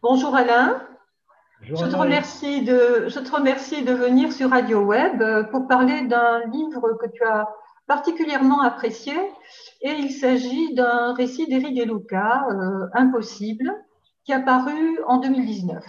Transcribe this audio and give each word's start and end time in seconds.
Bonjour 0.00 0.36
Alain. 0.36 0.80
je, 1.60 1.74
te 1.74 1.96
remercie 1.96 2.62
de, 2.62 3.08
je 3.08 3.18
te 3.18 3.34
remercie 3.34 3.82
de 3.82 3.92
venir 3.92 4.32
sur 4.32 4.50
Radio 4.50 4.78
Web 4.84 5.20
euh, 5.20 5.42
pour 5.42 5.66
parler 5.66 6.02
d'un 6.02 6.46
livre 6.46 6.96
que 7.00 7.08
tu 7.08 7.24
as 7.24 7.48
particulièrement 7.88 8.60
apprécié. 8.60 9.14
Et 9.82 9.90
il 9.90 10.12
s'agit 10.12 10.72
d'un 10.74 11.14
récit 11.14 11.48
d'Éric 11.48 11.76
Deluca, 11.76 12.46
euh, 12.48 12.86
Impossible, 12.94 13.74
qui 14.24 14.32
a 14.32 14.38
paru 14.38 15.00
en 15.08 15.16
2019. 15.16 15.84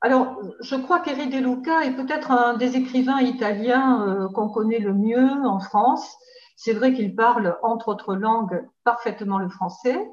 Alors, 0.00 0.40
je 0.60 0.76
crois 0.76 1.00
qu'Éric 1.00 1.30
Deluca 1.30 1.84
est 1.84 1.96
peut-être 1.96 2.30
un 2.30 2.56
des 2.56 2.78
écrivains 2.78 3.20
italiens 3.20 4.06
euh, 4.08 4.28
qu'on 4.30 4.48
connaît 4.48 4.78
le 4.78 4.94
mieux 4.94 5.30
en 5.44 5.60
France. 5.60 6.16
C'est 6.56 6.72
vrai 6.72 6.94
qu'il 6.94 7.14
parle, 7.14 7.58
entre 7.62 7.88
autres 7.88 8.14
langues, 8.14 8.66
parfaitement 8.84 9.38
le 9.38 9.50
français. 9.50 10.08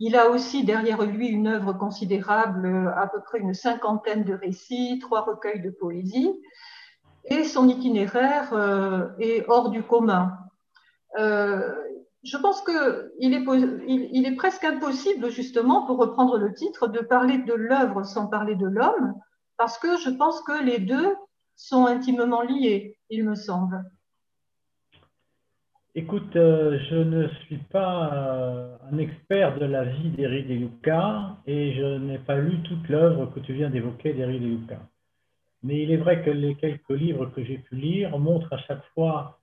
Il 0.00 0.16
a 0.16 0.28
aussi 0.28 0.64
derrière 0.64 1.02
lui 1.02 1.28
une 1.28 1.46
œuvre 1.46 1.72
considérable, 1.72 2.92
à 2.96 3.06
peu 3.06 3.20
près 3.20 3.38
une 3.38 3.54
cinquantaine 3.54 4.24
de 4.24 4.34
récits, 4.34 4.98
trois 5.00 5.22
recueils 5.22 5.60
de 5.60 5.70
poésie, 5.70 6.32
et 7.26 7.44
son 7.44 7.68
itinéraire 7.68 8.52
euh, 8.52 9.08
est 9.18 9.44
hors 9.48 9.70
du 9.70 9.82
commun. 9.82 10.36
Euh, 11.18 11.74
je 12.24 12.36
pense 12.36 12.62
qu'il 12.64 13.34
est, 13.34 13.44
il, 13.86 14.26
est 14.26 14.34
presque 14.34 14.64
impossible, 14.64 15.30
justement, 15.30 15.86
pour 15.86 15.98
reprendre 15.98 16.38
le 16.38 16.52
titre, 16.54 16.88
de 16.88 17.00
parler 17.00 17.38
de 17.38 17.54
l'œuvre 17.54 18.02
sans 18.02 18.26
parler 18.26 18.56
de 18.56 18.66
l'homme, 18.66 19.14
parce 19.56 19.78
que 19.78 19.98
je 19.98 20.10
pense 20.10 20.40
que 20.42 20.62
les 20.64 20.78
deux 20.78 21.14
sont 21.54 21.86
intimement 21.86 22.42
liés, 22.42 22.98
il 23.10 23.24
me 23.24 23.34
semble. 23.34 23.84
Écoute, 25.96 26.34
euh, 26.34 26.76
je 26.90 26.96
ne 26.96 27.28
suis 27.44 27.58
pas 27.58 28.12
euh, 28.12 28.76
un 28.90 28.98
expert 28.98 29.56
de 29.56 29.64
la 29.64 29.84
vie 29.84 30.10
d'Éric 30.10 30.48
Deluca 30.48 31.36
et 31.46 31.72
je 31.74 31.98
n'ai 31.98 32.18
pas 32.18 32.34
lu 32.34 32.58
toute 32.64 32.88
l'œuvre 32.88 33.26
que 33.26 33.38
tu 33.38 33.52
viens 33.52 33.70
d'évoquer 33.70 34.12
d'Éric 34.12 34.42
Deluca. 34.42 34.80
Mais 35.62 35.84
il 35.84 35.92
est 35.92 35.96
vrai 35.96 36.24
que 36.24 36.30
les 36.30 36.56
quelques 36.56 36.90
livres 36.90 37.26
que 37.26 37.44
j'ai 37.44 37.58
pu 37.58 37.76
lire 37.76 38.18
montrent 38.18 38.52
à 38.52 38.58
chaque 38.58 38.84
fois 38.92 39.38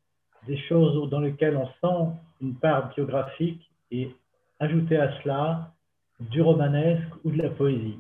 des 0.46 0.58
choses 0.58 1.10
dans 1.10 1.22
lesquelles 1.22 1.56
on 1.56 1.68
sent 1.68 2.12
une 2.42 2.56
part 2.56 2.94
biographique 2.96 3.72
et 3.90 4.14
ajouter 4.60 4.98
à 4.98 5.22
cela 5.22 5.72
du 6.20 6.42
romanesque 6.42 7.14
ou 7.24 7.32
de 7.32 7.42
la 7.42 7.50
poésie. 7.50 8.00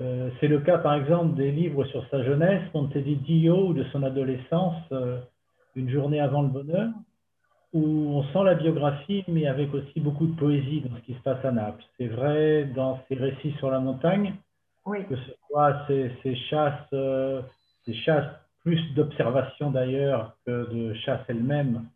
Euh, 0.00 0.30
c'est 0.40 0.48
le 0.48 0.58
cas 0.58 0.78
par 0.78 0.94
exemple 0.94 1.36
des 1.36 1.52
livres 1.52 1.84
sur 1.84 2.04
sa 2.08 2.24
jeunesse, 2.24 2.62
Monte 2.74 2.98
di 2.98 3.14
Dio 3.14 3.68
ou 3.68 3.72
de 3.72 3.84
son 3.92 4.02
adolescence, 4.02 4.82
Une 5.76 5.88
journée 5.88 6.20
avant 6.20 6.42
le 6.42 6.48
bonheur, 6.48 6.90
où 7.72 8.18
on 8.18 8.22
sent 8.24 8.44
la 8.44 8.54
biographie, 8.54 9.24
mais 9.28 9.46
avec 9.46 9.72
aussi 9.72 10.00
beaucoup 10.00 10.26
de 10.26 10.36
poésie 10.36 10.82
dans 10.82 10.94
ce 10.96 11.02
qui 11.02 11.14
se 11.14 11.20
passe 11.20 11.42
à 11.44 11.52
Naples. 11.52 11.82
C'est 11.98 12.08
vrai 12.08 12.64
dans 12.64 13.00
ses 13.08 13.14
récits 13.14 13.54
sur 13.58 13.70
la 13.70 13.80
montagne, 13.80 14.34
que 14.84 15.16
ce 15.16 15.32
soit 15.48 15.86
ces, 15.86 16.34
chasses, 16.50 16.92
euh, 16.92 17.40
ces 17.84 17.94
chasses 17.94 18.30
plus 18.62 18.94
d'observation 18.94 19.70
d'ailleurs 19.70 20.36
que 20.46 20.70
de 20.70 20.94
chasse 20.94 21.20
elle-même, 21.28 21.86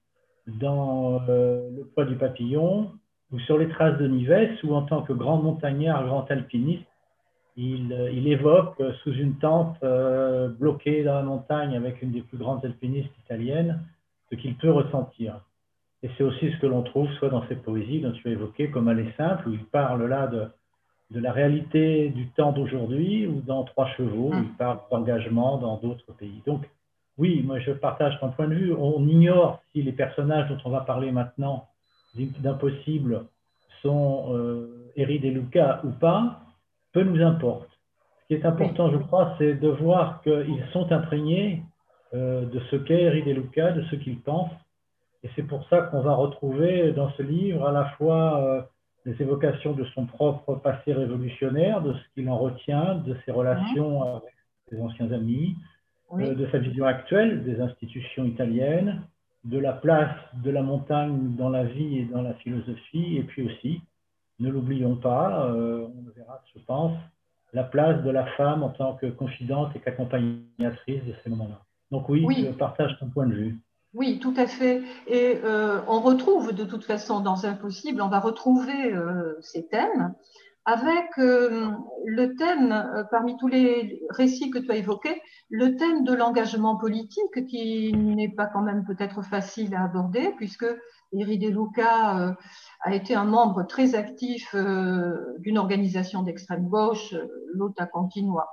dans 0.47 1.21
euh, 1.29 1.69
Le 1.77 1.85
poids 1.85 2.05
du 2.05 2.17
papillon, 2.17 2.93
ou 3.33 3.39
sur 3.41 3.59
les 3.59 3.69
traces 3.69 3.99
de 3.99 4.07
Nives, 4.07 4.61
où 4.63 4.75
en 4.75 4.83
tant 4.83 5.03
que 5.03 5.13
grand 5.13 5.39
montagnard, 5.39 6.07
grand 6.07 6.31
alpiniste, 6.31 6.87
il, 7.57 7.93
euh, 7.93 8.11
il 8.13 8.29
évoque 8.29 8.81
sous 9.03 9.13
une 9.13 9.37
tente 9.39 9.79
bloquée 10.59 11.05
dans 11.05 11.17
la 11.17 11.23
montagne 11.23 11.77
avec 11.77 12.01
une 12.01 12.13
des 12.13 12.23
plus 12.23 12.39
grandes 12.39 12.65
alpinistes 12.65 13.13
italiennes, 13.25 13.83
ce 14.31 14.37
qu'il 14.37 14.57
peut 14.57 14.71
ressentir. 14.71 15.41
Et 16.03 16.11
c'est 16.17 16.25
aussi 16.25 16.51
ce 16.53 16.59
que 16.59 16.67
l'on 16.67 16.83
trouve 16.83 17.11
soit 17.15 17.31
dans 17.31 17.47
ces 17.49 17.57
poésies 17.57 18.01
dont 18.01 18.13
tu 18.13 18.29
as 18.29 18.33
évoqué, 18.33 18.71
comme 18.71 18.89
Aller 18.89 19.13
simple, 19.17 19.49
où 19.49 19.53
il 19.53 19.65
parle 19.65 20.05
là 20.07 20.27
de, 20.27 20.47
de 21.11 21.21
la 21.21 21.33
réalité 21.33 22.11
du 22.11 22.29
temps 22.29 22.53
d'aujourd'hui, 22.53 23.27
ou 23.27 23.41
dans 23.41 23.65
Trois 23.65 23.89
chevaux, 23.97 24.31
où 24.33 24.43
il 24.43 24.53
parle 24.57 24.79
d'engagement 24.91 25.59
dans 25.59 25.77
d'autres 25.79 26.13
pays. 26.13 26.43
Donc, 26.47 26.69
oui, 27.19 27.43
moi 27.43 27.59
je 27.61 27.73
partage 27.73 28.19
ton 28.21 28.31
point 28.31 28.49
de 28.49 28.55
vue. 28.55 28.75
On 28.75 29.07
ignore 29.07 29.63
si 29.73 29.83
les 29.83 29.93
personnages 29.93 30.49
dont 30.49 30.59
on 30.65 30.71
va 30.71 30.81
parler 30.81 31.11
maintenant, 31.13 31.67
d'impossible, 32.15 33.25
sont 33.83 34.27
euh, 34.31 34.91
Eri 34.97 35.17
et 35.17 35.31
Luca 35.31 35.81
ou 35.85 35.91
pas, 35.91 36.41
peu 36.93 37.03
nous 37.03 37.23
importe. 37.23 37.69
Ce 38.23 38.27
qui 38.29 38.35
est 38.35 38.47
important, 38.47 38.91
je 38.91 38.97
crois, 38.97 39.35
c'est 39.39 39.55
de 39.55 39.69
voir 39.69 40.23
qu'ils 40.23 40.65
sont 40.73 40.91
imprégnés 40.93 41.63
euh, 42.15 42.45
de 42.47 42.61
ce 42.71 42.77
qu'est 42.77 43.03
Eri 43.03 43.23
et 43.27 43.35
Luca, 43.35 43.73
de 43.73 43.83
ce 43.85 43.97
qu'ils 43.97 44.19
pensent, 44.19 44.51
et 45.27 45.31
c'est 45.35 45.43
pour 45.43 45.67
ça 45.69 45.83
qu'on 45.83 46.03
va 46.03 46.15
retrouver 46.15 46.93
dans 46.93 47.11
ce 47.15 47.23
livre 47.23 47.67
à 47.67 47.73
la 47.73 47.87
fois 47.97 48.41
euh, 48.41 48.63
les 49.07 49.21
évocations 49.21 49.73
de 49.73 49.85
son 49.87 50.07
propre 50.07 50.55
passé 50.55 50.93
révolutionnaire, 50.93 51.83
de 51.83 51.95
ce 51.95 51.99
qu'il 52.15 52.29
en 52.29 52.39
retient, 52.39 52.95
de 52.95 53.17
ses 53.25 53.33
relations 53.33 54.19
avec 54.19 54.35
ses 54.71 54.81
anciens 54.81 55.11
amis, 55.11 55.57
euh, 56.13 56.37
de 56.37 56.47
sa 56.53 56.59
vision 56.59 56.87
actuelle 56.87 57.43
des 57.43 57.61
institutions 57.61 58.25
italiennes, 58.25 59.03
de 59.43 59.59
la 59.59 59.73
place 59.73 60.15
de 60.45 60.51
la 60.53 60.63
montagne 60.63 61.35
dans 61.35 61.49
la 61.49 61.65
vie 61.65 61.99
et 61.99 62.05
dans 62.05 62.23
la 62.23 62.35
philosophie, 62.35 63.17
et 63.17 63.25
puis 63.25 63.43
aussi, 63.43 63.81
ne 64.39 64.49
l'oublions 64.49 64.95
pas, 64.95 65.51
euh, 65.51 65.89
on 65.93 66.07
le 66.07 66.13
verra, 66.13 66.41
je 66.55 66.61
pense, 66.61 66.97
la 67.53 67.65
place 67.65 68.01
de 68.05 68.11
la 68.11 68.27
femme 68.37 68.63
en 68.63 68.69
tant 68.69 68.95
que 68.95 69.07
confidente 69.07 69.75
et 69.75 69.81
qu'accompagnatrice 69.81 71.05
de 71.05 71.15
ces 71.25 71.31
moments-là. 71.31 71.63
Donc 71.91 72.09
oui, 72.09 72.23
oui, 72.25 72.45
je 72.47 72.53
partage 72.53 72.97
ton 73.01 73.09
point 73.09 73.27
de 73.27 73.35
vue. 73.35 73.59
Oui, 73.97 74.19
tout 74.19 74.35
à 74.37 74.47
fait. 74.47 74.83
Et 75.07 75.41
euh, 75.43 75.81
on 75.89 76.01
retrouve 76.01 76.53
de 76.53 76.65
toute 76.65 76.85
façon 76.85 77.21
dans 77.21 77.47
Impossible, 77.47 78.03
on 78.03 78.09
va 78.09 78.21
retrouver 78.21 78.93
euh, 78.93 79.33
ces 79.41 79.67
thèmes 79.69 80.15
avec 80.67 81.07
euh, 81.17 81.71
le 82.05 82.35
thème, 82.35 83.07
parmi 83.11 83.39
tous 83.39 83.49
les 83.49 84.03
récits 84.11 84.51
que 84.51 84.59
tu 84.59 84.71
as 84.71 84.77
évoqués, 84.77 85.23
le 85.49 85.77
thème 85.77 86.05
de 86.05 86.13
l'engagement 86.13 86.77
politique 86.77 87.47
qui 87.49 87.91
n'est 87.95 88.29
pas 88.29 88.45
quand 88.45 88.61
même 88.61 88.85
peut-être 88.85 89.23
facile 89.23 89.75
à 89.75 89.85
aborder 89.85 90.35
puisque 90.37 90.67
Eri 91.15 91.39
De 91.39 91.49
Luca 91.49 92.37
a 92.81 92.95
été 92.95 93.15
un 93.15 93.25
membre 93.25 93.63
très 93.63 93.95
actif 93.95 94.55
d'une 95.39 95.57
organisation 95.57 96.23
d'extrême 96.23 96.69
gauche, 96.69 97.15
l'Ota 97.55 97.87
Continua, 97.87 98.47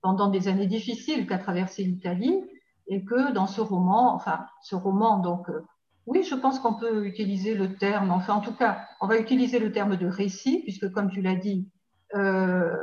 pendant 0.00 0.28
des 0.28 0.48
années 0.48 0.66
difficiles 0.66 1.28
qu'a 1.28 1.38
traversé 1.38 1.84
l'Italie 1.84 2.42
et 2.90 3.04
que 3.04 3.32
dans 3.32 3.46
ce 3.46 3.60
roman, 3.60 4.14
enfin, 4.14 4.46
ce 4.62 4.74
roman, 4.74 5.18
donc, 5.18 5.48
euh, 5.48 5.64
oui, 6.06 6.24
je 6.24 6.34
pense 6.34 6.58
qu'on 6.58 6.74
peut 6.74 7.06
utiliser 7.06 7.54
le 7.54 7.76
terme, 7.76 8.10
enfin, 8.10 8.34
en 8.34 8.40
tout 8.40 8.52
cas, 8.52 8.80
on 9.00 9.06
va 9.06 9.16
utiliser 9.16 9.60
le 9.60 9.70
terme 9.70 9.96
de 9.96 10.08
récit, 10.08 10.62
puisque, 10.64 10.90
comme 10.90 11.08
tu 11.08 11.22
l'as 11.22 11.36
dit, 11.36 11.68
euh, 12.16 12.76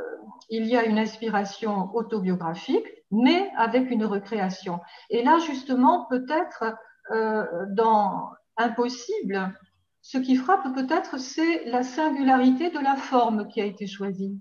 il 0.48 0.64
y 0.64 0.76
a 0.76 0.84
une 0.84 0.98
inspiration 0.98 1.94
autobiographique, 1.94 2.86
mais 3.10 3.50
avec 3.58 3.90
une 3.90 4.06
recréation. 4.06 4.80
Et 5.10 5.22
là, 5.22 5.38
justement, 5.46 6.06
peut-être, 6.06 6.64
euh, 7.10 7.44
dans 7.70 8.30
Impossible, 8.56 9.54
ce 10.00 10.16
qui 10.16 10.36
frappe 10.36 10.74
peut-être, 10.74 11.18
c'est 11.20 11.66
la 11.66 11.82
singularité 11.82 12.70
de 12.70 12.78
la 12.78 12.96
forme 12.96 13.46
qui 13.48 13.60
a 13.60 13.66
été 13.66 13.86
choisie. 13.86 14.40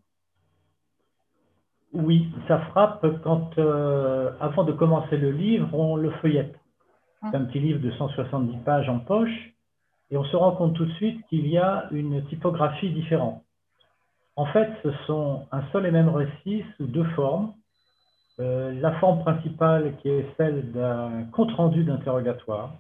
Oui, 1.98 2.28
ça 2.48 2.60
frappe 2.60 3.04
quand, 3.24 3.58
euh, 3.58 4.32
avant 4.40 4.64
de 4.64 4.72
commencer 4.72 5.18
le 5.18 5.32
livre, 5.32 5.68
on 5.74 5.96
le 5.96 6.12
feuillette. 6.22 6.56
C'est 7.24 7.36
un 7.36 7.46
petit 7.46 7.60
livre 7.60 7.80
de 7.80 7.90
170 7.90 8.56
pages 8.58 8.88
en 8.88 9.00
poche, 9.00 9.56
et 10.12 10.18
on 10.18 10.24
se 10.24 10.36
rend 10.36 10.52
compte 10.52 10.76
tout 10.76 10.86
de 10.86 10.92
suite 10.92 11.26
qu'il 11.26 11.48
y 11.48 11.58
a 11.58 11.88
une 11.90 12.24
typographie 12.28 12.92
différente. 12.92 13.42
En 14.36 14.46
fait, 14.46 14.70
ce 14.84 14.92
sont 15.08 15.48
un 15.52 15.64
seul 15.72 15.88
et 15.88 15.92
même 15.92 16.10
récit 16.10 16.64
sous 16.78 16.86
deux 16.86 17.04
formes. 17.16 17.54
Euh, 18.40 18.80
la 18.80 18.92
forme 19.00 19.22
principale 19.22 19.96
qui 19.98 20.10
est 20.10 20.28
celle 20.38 20.72
d'un 20.72 21.24
compte-rendu 21.32 21.84
d'interrogatoire, 21.84 22.76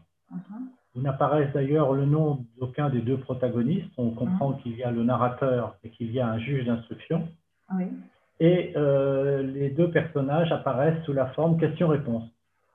où 0.95 1.01
n'apparaissent 1.01 1.53
d'ailleurs 1.53 1.93
le 1.93 2.05
nom 2.05 2.45
d'aucun 2.59 2.91
des 2.91 3.01
deux 3.01 3.17
protagonistes. 3.17 3.89
On 3.97 4.11
comprend 4.11 4.53
qu'il 4.53 4.77
y 4.77 4.83
a 4.83 4.91
le 4.91 5.03
narrateur 5.03 5.75
et 5.83 5.89
qu'il 5.89 6.11
y 6.11 6.19
a 6.19 6.27
un 6.27 6.37
juge 6.37 6.65
d'instruction. 6.65 7.27
Oui 7.73 7.87
et 8.39 8.73
euh, 8.75 9.41
les 9.41 9.69
deux 9.69 9.89
personnages 9.91 10.51
apparaissent 10.51 11.03
sous 11.05 11.13
la 11.13 11.27
forme 11.27 11.59
question-réponse. 11.59 12.23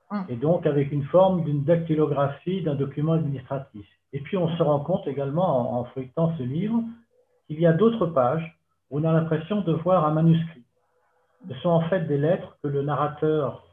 Hum. 0.09 0.25
Et 0.29 0.35
donc 0.35 0.65
avec 0.65 0.91
une 0.91 1.05
forme 1.05 1.43
d'une 1.43 1.63
dactylographie 1.63 2.61
d'un 2.61 2.75
document 2.75 3.13
administratif. 3.13 3.85
Et 4.11 4.19
puis 4.19 4.37
on 4.37 4.49
se 4.57 4.63
rend 4.63 4.79
compte 4.79 5.07
également 5.07 5.79
en, 5.79 5.85
feuilletant 5.85 6.35
ce 6.37 6.43
livre 6.43 6.83
qu'il 7.47 7.59
y 7.59 7.65
a 7.65 7.73
d'autres 7.73 8.07
pages 8.07 8.57
où 8.89 8.99
on 8.99 9.03
a 9.03 9.13
l'impression 9.13 9.61
de 9.61 9.73
voir 9.73 10.05
un 10.05 10.13
manuscrit. 10.13 10.63
Ce 11.49 11.55
sont 11.59 11.69
en 11.69 11.81
fait 11.89 12.01
des 12.01 12.17
lettres 12.17 12.57
que 12.61 12.67
le 12.67 12.83
narrateur 12.83 13.65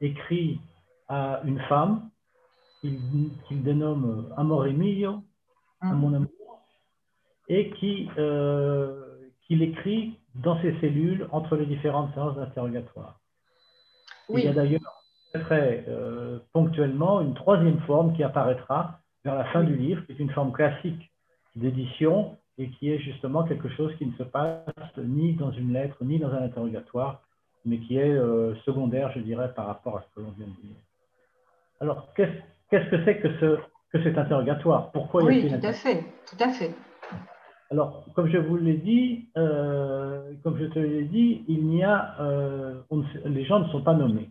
écrit 0.00 0.60
à 1.08 1.40
une 1.44 1.60
femme 1.60 2.08
qu'il 2.80 3.62
dénomme 3.62 4.30
Amore 4.36 4.66
mio, 4.66 5.22
à 5.80 5.88
hum. 5.88 6.00
mon 6.00 6.14
amour, 6.14 6.60
et 7.48 7.70
qui, 7.70 8.10
euh, 8.18 9.30
qu'il 9.46 9.62
écrit 9.62 10.18
dans 10.34 10.60
ces 10.62 10.74
cellules 10.80 11.28
entre 11.32 11.56
les 11.56 11.66
différentes 11.66 12.12
séances 12.14 12.36
d'interrogatoire. 12.36 13.20
Il 14.30 14.40
y 14.40 14.48
a 14.48 14.52
d'ailleurs 14.52 15.02
très 15.34 15.84
euh, 15.88 16.38
ponctuellement 16.52 17.20
une 17.20 17.34
troisième 17.34 17.80
forme 17.80 18.14
qui 18.14 18.22
apparaîtra 18.22 19.00
vers 19.24 19.34
la 19.34 19.44
fin 19.46 19.62
du 19.64 19.74
livre, 19.74 20.04
qui 20.06 20.12
est 20.12 20.18
une 20.18 20.30
forme 20.30 20.52
classique 20.52 21.10
d'édition, 21.56 22.36
et 22.58 22.68
qui 22.70 22.90
est 22.90 22.98
justement 22.98 23.44
quelque 23.44 23.68
chose 23.70 23.94
qui 23.96 24.06
ne 24.06 24.14
se 24.14 24.22
passe 24.22 24.62
ni 24.98 25.34
dans 25.34 25.50
une 25.50 25.72
lettre, 25.72 25.96
ni 26.02 26.18
dans 26.18 26.30
un 26.30 26.42
interrogatoire, 26.42 27.22
mais 27.64 27.78
qui 27.78 27.98
est 27.98 28.12
euh, 28.12 28.54
secondaire, 28.64 29.10
je 29.12 29.20
dirais, 29.20 29.52
par 29.54 29.66
rapport 29.66 29.98
à 29.98 30.02
ce 30.02 30.14
que 30.14 30.20
l'on 30.20 30.30
vient 30.32 30.46
de 30.46 30.66
dire. 30.66 30.76
Alors, 31.80 32.12
qu'est-ce 32.14 32.90
que 32.90 33.04
c'est 33.04 33.18
que, 33.18 33.28
ce, 33.40 33.58
que 33.92 34.02
cet 34.04 34.18
interrogatoire? 34.18 34.92
Pourquoi 34.92 35.24
Oui, 35.24 35.48
tout 35.48 35.66
à 35.66 35.72
fait, 35.72 36.04
tout 36.26 36.42
à 36.42 36.48
fait. 36.50 36.70
Alors, 37.70 38.04
comme 38.14 38.28
je 38.28 38.38
vous 38.38 38.56
l'ai 38.56 38.76
dit, 38.76 39.28
euh, 39.36 40.32
comme 40.42 40.58
je 40.58 40.66
te 40.66 40.78
l'ai 40.78 41.04
dit, 41.04 41.44
il 41.48 41.66
n'y 41.66 41.82
a, 41.82 42.14
euh, 42.20 42.74
les 43.24 43.44
gens 43.44 43.60
ne 43.60 43.68
sont 43.68 43.82
pas 43.82 43.94
nommés. 43.94 44.30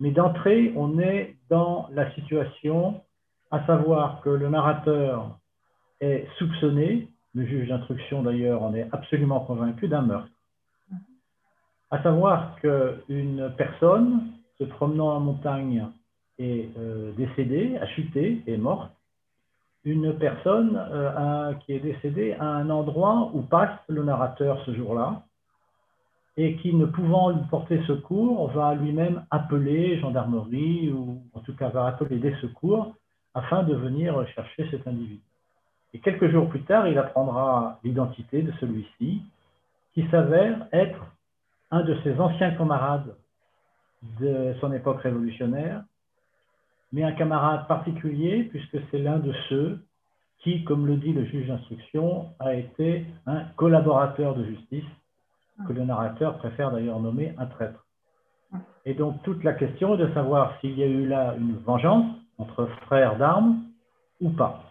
Mais 0.00 0.10
d'entrée, 0.10 0.72
on 0.76 0.98
est 0.98 1.36
dans 1.50 1.88
la 1.92 2.12
situation, 2.14 3.02
à 3.50 3.66
savoir 3.66 4.20
que 4.22 4.30
le 4.30 4.48
narrateur 4.48 5.38
est 6.00 6.26
soupçonné, 6.38 7.08
le 7.34 7.44
juge 7.46 7.68
d'instruction 7.68 8.22
d'ailleurs 8.22 8.62
en 8.62 8.74
est 8.74 8.88
absolument 8.92 9.40
convaincu 9.40 9.88
d'un 9.88 10.02
meurtre. 10.02 10.30
À 11.90 12.02
savoir 12.02 12.56
qu'une 12.60 13.52
personne 13.56 14.22
se 14.58 14.64
promenant 14.64 15.16
en 15.16 15.20
montagne 15.20 15.86
est 16.38 16.68
euh, 16.78 17.12
décédée, 17.12 17.76
a 17.76 17.86
chuté, 17.88 18.42
est 18.46 18.56
morte. 18.56 18.93
Une 19.84 20.14
personne 20.14 20.76
euh, 20.76 21.52
qui 21.54 21.72
est 21.72 21.80
décédée 21.80 22.32
à 22.40 22.46
un 22.46 22.70
endroit 22.70 23.30
où 23.34 23.42
passe 23.42 23.78
le 23.88 24.02
narrateur 24.02 24.62
ce 24.64 24.74
jour-là 24.74 25.22
et 26.36 26.56
qui, 26.56 26.74
ne 26.74 26.86
pouvant 26.86 27.30
lui 27.30 27.44
porter 27.50 27.80
secours, 27.86 28.50
va 28.50 28.74
lui-même 28.74 29.24
appeler 29.30 30.00
gendarmerie 30.00 30.90
ou 30.90 31.22
en 31.34 31.40
tout 31.40 31.54
cas 31.54 31.68
va 31.68 31.86
appeler 31.86 32.18
des 32.18 32.34
secours 32.36 32.94
afin 33.34 33.62
de 33.62 33.74
venir 33.74 34.26
chercher 34.34 34.68
cet 34.70 34.86
individu. 34.86 35.20
Et 35.92 36.00
quelques 36.00 36.30
jours 36.30 36.48
plus 36.48 36.62
tard, 36.62 36.88
il 36.88 36.98
apprendra 36.98 37.78
l'identité 37.84 38.42
de 38.42 38.52
celui-ci, 38.58 39.22
qui 39.92 40.08
s'avère 40.10 40.66
être 40.72 40.98
un 41.70 41.82
de 41.82 41.96
ses 42.02 42.18
anciens 42.20 42.50
camarades 42.52 43.14
de 44.20 44.54
son 44.60 44.72
époque 44.72 45.00
révolutionnaire, 45.02 45.82
mais 46.94 47.02
un 47.02 47.12
camarade 47.12 47.66
particulier, 47.66 48.44
puisque 48.44 48.78
c'est 48.90 48.98
l'un 48.98 49.18
de 49.18 49.32
ceux 49.48 49.80
qui, 50.38 50.62
comme 50.62 50.86
le 50.86 50.96
dit 50.96 51.12
le 51.12 51.24
juge 51.24 51.48
d'instruction, 51.48 52.26
a 52.38 52.54
été 52.54 53.04
un 53.26 53.42
collaborateur 53.56 54.36
de 54.36 54.44
justice, 54.44 54.84
que 55.66 55.72
le 55.72 55.84
narrateur 55.84 56.38
préfère 56.38 56.70
d'ailleurs 56.70 57.00
nommer 57.00 57.34
un 57.36 57.46
traître. 57.46 57.84
Et 58.84 58.94
donc 58.94 59.20
toute 59.24 59.42
la 59.42 59.54
question 59.54 59.94
est 59.94 59.98
de 59.98 60.14
savoir 60.14 60.56
s'il 60.60 60.78
y 60.78 60.84
a 60.84 60.86
eu 60.86 61.06
là 61.08 61.34
une 61.36 61.56
vengeance 61.56 62.06
entre 62.38 62.66
frères 62.86 63.16
d'armes 63.16 63.64
ou 64.20 64.30
pas. 64.30 64.62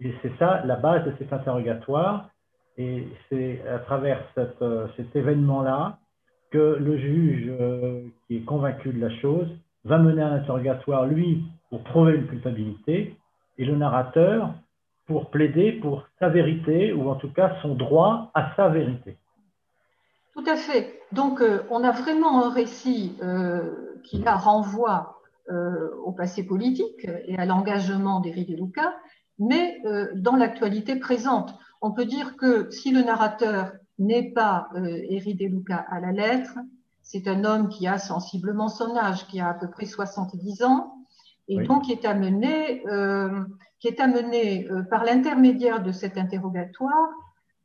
Et 0.00 0.14
c'est 0.22 0.34
ça 0.38 0.64
la 0.64 0.76
base 0.76 1.04
de 1.04 1.12
cet 1.18 1.34
interrogatoire. 1.34 2.30
Et 2.78 3.08
c'est 3.28 3.62
à 3.68 3.78
travers 3.80 4.22
euh, 4.38 4.86
cet 4.96 5.14
événement-là 5.14 5.98
que 6.50 6.78
le 6.80 6.96
juge 6.96 7.46
euh, 7.60 8.02
qui 8.26 8.36
est 8.36 8.44
convaincu 8.44 8.90
de 8.90 9.00
la 9.00 9.10
chose 9.20 9.48
va 9.84 9.98
mener 9.98 10.22
un 10.22 10.34
interrogatoire, 10.34 11.06
lui, 11.06 11.44
pour 11.70 11.82
prouver 11.82 12.14
une 12.14 12.26
culpabilité, 12.26 13.16
et 13.58 13.64
le 13.64 13.76
narrateur 13.76 14.54
pour 15.06 15.30
plaider 15.30 15.72
pour 15.72 16.04
sa 16.18 16.28
vérité, 16.28 16.92
ou 16.92 17.08
en 17.08 17.16
tout 17.16 17.32
cas 17.32 17.56
son 17.62 17.74
droit 17.74 18.30
à 18.34 18.54
sa 18.56 18.68
vérité. 18.68 19.16
Tout 20.34 20.44
à 20.46 20.56
fait. 20.56 21.00
Donc, 21.12 21.40
euh, 21.40 21.62
on 21.70 21.82
a 21.82 21.90
vraiment 21.90 22.44
un 22.44 22.50
récit 22.50 23.16
qui 24.04 24.18
la 24.18 24.36
renvoie 24.36 25.14
au 26.04 26.12
passé 26.12 26.46
politique 26.46 27.08
et 27.26 27.38
à 27.38 27.46
l'engagement 27.46 28.20
d'Éric 28.20 28.50
Lucas, 28.50 28.92
mais 29.38 29.80
dans 30.14 30.36
l'actualité 30.36 30.96
présente. 30.96 31.54
On 31.80 31.92
peut 31.92 32.04
dire 32.04 32.36
que 32.36 32.70
si 32.70 32.90
le 32.90 33.02
narrateur 33.02 33.72
n'est 33.98 34.30
pas 34.30 34.68
euh, 34.74 35.34
Deluca 35.34 35.76
à 35.76 36.00
la 36.00 36.12
lettre. 36.12 36.58
C'est 37.02 37.26
un 37.26 37.44
homme 37.44 37.68
qui 37.68 37.86
a 37.86 37.98
sensiblement 37.98 38.68
son 38.68 38.96
âge, 38.96 39.26
qui 39.26 39.40
a 39.40 39.48
à 39.48 39.54
peu 39.54 39.68
près 39.68 39.86
70 39.86 40.62
ans, 40.62 40.94
et 41.48 41.62
donc 41.62 41.84
qui 41.84 41.92
est 41.92 42.04
amené, 42.04 42.86
euh, 42.86 43.44
qui 43.80 43.88
est 43.88 44.00
amené 44.00 44.68
euh, 44.70 44.82
par 44.82 45.04
l'intermédiaire 45.04 45.82
de 45.82 45.92
cet 45.92 46.18
interrogatoire 46.18 47.08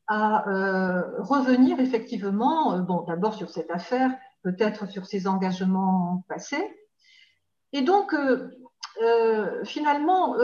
à 0.07 0.47
euh, 0.49 1.01
revenir 1.19 1.79
effectivement, 1.79 2.79
bon, 2.79 3.01
d'abord 3.07 3.33
sur 3.33 3.49
cette 3.49 3.71
affaire, 3.71 4.11
peut-être 4.43 4.89
sur 4.89 5.05
ses 5.05 5.27
engagements 5.27 6.25
passés. 6.27 6.75
Et 7.71 7.81
donc, 7.81 8.15
finalement, 9.63 10.35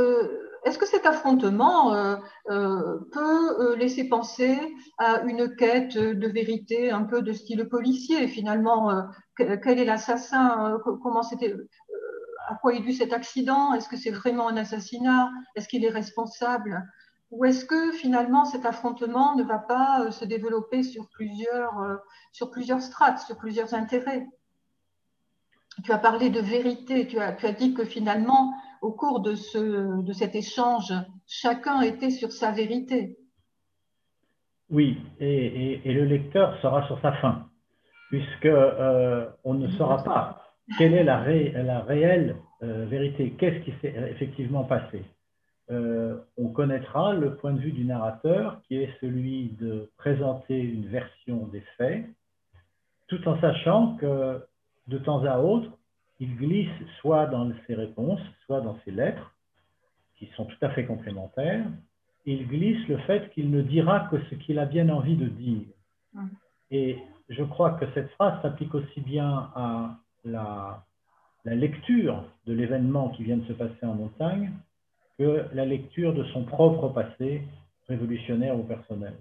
est-ce 0.65 0.77
que 0.77 0.85
cet 0.85 1.05
affrontement 1.05 1.93
euh, 1.93 2.17
euh, 2.49 2.99
peut 3.13 3.75
laisser 3.75 4.09
penser 4.09 4.57
à 4.97 5.21
une 5.21 5.55
quête 5.55 5.97
de 5.97 6.27
vérité 6.27 6.91
un 6.91 7.03
peu 7.03 7.21
de 7.21 7.31
style 7.31 7.67
policier 7.69 8.27
Finalement, 8.27 9.05
quel 9.37 9.79
est 9.79 9.85
l'assassin 9.85 10.79
Comment 10.83 11.23
c'était 11.23 11.55
À 12.49 12.55
quoi 12.55 12.73
est 12.73 12.79
dû 12.79 12.93
cet 12.93 13.13
accident? 13.13 13.73
Est-ce 13.73 13.87
que 13.87 13.95
c'est 13.95 14.09
vraiment 14.09 14.49
un 14.49 14.57
assassinat? 14.57 15.29
Est-ce 15.55 15.67
qu'il 15.67 15.85
est 15.85 15.89
responsable? 15.89 16.83
Ou 17.29 17.45
est-ce 17.45 17.63
que 17.63 17.91
finalement 17.91 18.43
cet 18.43 18.65
affrontement 18.65 19.35
ne 19.35 19.43
va 19.43 19.59
pas 19.59 20.09
se 20.09 20.25
développer 20.25 20.81
sur 20.81 21.07
plusieurs, 21.09 21.75
sur 22.31 22.49
plusieurs 22.49 22.81
strates, 22.81 23.19
sur 23.19 23.37
plusieurs 23.37 23.75
intérêts? 23.75 24.25
Tu 25.83 25.91
as 25.91 25.99
parlé 25.99 26.31
de 26.31 26.39
vérité, 26.39 27.05
tu 27.05 27.19
as, 27.19 27.33
tu 27.33 27.45
as 27.45 27.51
dit 27.51 27.75
que 27.75 27.85
finalement 27.85 28.51
au 28.81 28.91
cours 28.91 29.19
de, 29.19 29.35
ce, 29.35 30.01
de 30.01 30.13
cet 30.13 30.33
échange, 30.33 30.91
chacun 31.27 31.81
était 31.81 32.09
sur 32.09 32.31
sa 32.31 32.51
vérité. 32.51 33.17
Oui, 34.71 34.97
et, 35.19 35.81
le 35.85 36.05
lecteur 36.05 36.59
sera 36.61 36.85
sur 36.87 36.99
sa 37.01 37.11
fin, 37.13 37.47
puisque 38.09 38.45
euh, 38.45 39.27
on 39.43 39.53
ne 39.53 39.69
saura 39.77 40.03
pas 40.03 40.38
quelle 40.77 40.93
est 40.93 41.03
la, 41.03 41.23
la 41.63 41.79
réelle 41.81 42.35
euh, 42.63 42.85
vérité, 42.85 43.31
qu'est-ce 43.37 43.63
qui 43.63 43.73
s'est 43.81 43.93
effectivement 44.11 44.63
passé? 44.63 45.03
Euh, 45.71 46.17
on 46.37 46.49
connaîtra 46.49 47.13
le 47.13 47.35
point 47.35 47.53
de 47.53 47.59
vue 47.59 47.71
du 47.71 47.85
narrateur, 47.85 48.61
qui 48.63 48.75
est 48.75 48.89
celui 48.99 49.49
de 49.59 49.89
présenter 49.97 50.59
une 50.59 50.87
version 50.87 51.47
des 51.47 51.63
faits, 51.77 52.05
tout 53.07 53.27
en 53.27 53.39
sachant 53.39 53.95
que 53.97 54.41
de 54.87 54.97
temps 54.97 55.23
à 55.25 55.39
autre, 55.39 55.69
il 56.19 56.35
glisse 56.35 56.69
soit 56.99 57.27
dans 57.27 57.49
ses 57.65 57.75
réponses, 57.75 58.21
soit 58.45 58.61
dans 58.61 58.77
ses 58.83 58.91
lettres, 58.91 59.33
qui 60.17 60.27
sont 60.35 60.45
tout 60.45 60.57
à 60.61 60.69
fait 60.71 60.85
complémentaires, 60.85 61.65
il 62.25 62.47
glisse 62.47 62.87
le 62.87 62.97
fait 62.99 63.31
qu'il 63.31 63.49
ne 63.49 63.61
dira 63.61 64.09
que 64.11 64.17
ce 64.29 64.35
qu'il 64.35 64.59
a 64.59 64.65
bien 64.65 64.89
envie 64.89 65.15
de 65.15 65.27
dire. 65.27 65.65
Mmh. 66.13 66.27
Et 66.71 66.97
je 67.29 67.43
crois 67.43 67.71
que 67.71 67.85
cette 67.93 68.09
phrase 68.11 68.41
s'applique 68.41 68.75
aussi 68.75 69.01
bien 69.01 69.49
à 69.55 69.97
la, 70.25 70.83
lecture 71.45 72.23
de 72.45 72.53
l'événement 72.53 73.09
qui 73.09 73.23
vient 73.23 73.37
de 73.37 73.45
se 73.45 73.53
passer 73.53 73.83
en 73.83 73.95
montagne 73.95 74.51
que 75.17 75.45
la 75.53 75.65
lecture 75.65 76.13
de 76.13 76.23
son 76.25 76.43
propre 76.43 76.89
passé 76.89 77.41
révolutionnaire 77.87 78.57
ou 78.57 78.63
personnel. 78.63 79.15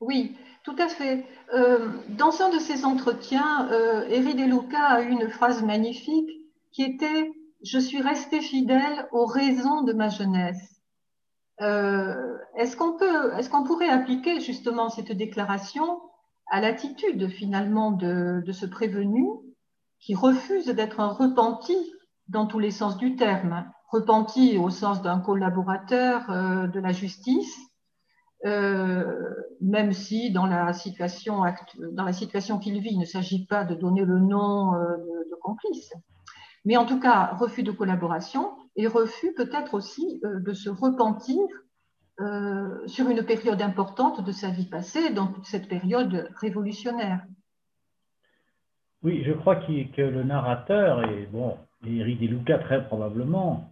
Oui, 0.00 0.36
tout 0.64 0.76
à 0.78 0.88
fait. 0.88 1.24
Euh, 1.52 1.90
dans 2.08 2.40
un 2.40 2.50
de 2.50 2.58
ces 2.58 2.84
entretiens, 2.84 3.68
euh, 3.70 4.08
Eri 4.08 4.34
a 4.76 5.02
eu 5.02 5.08
une 5.10 5.28
phrase 5.28 5.62
magnifique 5.62 6.30
qui 6.72 6.82
était 6.82 7.30
Je 7.62 7.78
suis 7.78 8.00
resté 8.00 8.40
fidèle 8.40 9.06
aux 9.12 9.26
raisons 9.26 9.82
de 9.82 9.92
ma 9.92 10.08
jeunesse. 10.08 10.80
Euh, 11.60 12.36
est-ce 12.56 12.76
qu'on 12.76 12.96
peut, 12.96 13.34
est-ce 13.38 13.48
qu'on 13.48 13.64
pourrait 13.64 13.88
appliquer 13.88 14.40
justement 14.40 14.88
cette 14.88 15.12
déclaration 15.12 16.00
à 16.50 16.60
l'attitude 16.60 17.28
finalement 17.28 17.92
de, 17.92 18.42
de 18.44 18.52
ce 18.52 18.66
prévenu 18.66 19.24
qui 20.04 20.14
refuse 20.14 20.66
d'être 20.66 21.00
un 21.00 21.08
repenti 21.08 21.76
dans 22.28 22.46
tous 22.46 22.58
les 22.58 22.70
sens 22.70 22.98
du 22.98 23.16
terme, 23.16 23.70
repenti 23.88 24.58
au 24.58 24.68
sens 24.68 25.00
d'un 25.02 25.18
collaborateur 25.18 26.30
euh, 26.30 26.66
de 26.66 26.78
la 26.78 26.92
justice, 26.92 27.56
euh, 28.44 29.04
même 29.62 29.92
si 29.92 30.30
dans 30.30 30.44
la 30.46 30.74
situation, 30.74 31.40
qu'il 32.60 32.80
vit, 32.80 32.90
il 32.90 32.98
ne 32.98 33.06
s'agit 33.06 33.46
pas 33.46 33.64
de 33.64 33.74
donner 33.74 34.04
le 34.04 34.18
nom 34.18 34.74
euh, 34.74 34.96
de, 34.98 35.34
complice. 35.40 35.92
Mais 36.66 36.76
en 36.76 36.84
tout 36.84 37.00
cas, 37.00 37.34
refus 37.38 37.62
de 37.62 37.70
collaboration 37.70 38.52
et 38.76 38.86
refus 38.86 39.32
peut-être 39.34 39.74
aussi 39.74 40.20
de 40.22 40.52
se 40.54 40.70
repentir 40.70 41.38
sur 42.86 43.10
une 43.10 43.22
période 43.22 43.60
importante 43.60 44.24
de 44.24 44.32
sa 44.32 44.48
vie 44.48 44.64
passée, 44.64 45.10
dans 45.10 45.26
toute 45.26 45.44
cette 45.44 45.68
période 45.68 46.30
révolutionnaire. 46.40 47.26
Oui, 49.04 49.22
je 49.24 49.32
crois 49.32 49.56
que 49.56 50.02
le 50.02 50.24
narrateur, 50.24 51.04
et 51.04 51.28
bon, 51.30 51.58
Eric 51.86 52.20
Deluca 52.20 52.58
très 52.58 52.84
probablement, 52.84 53.70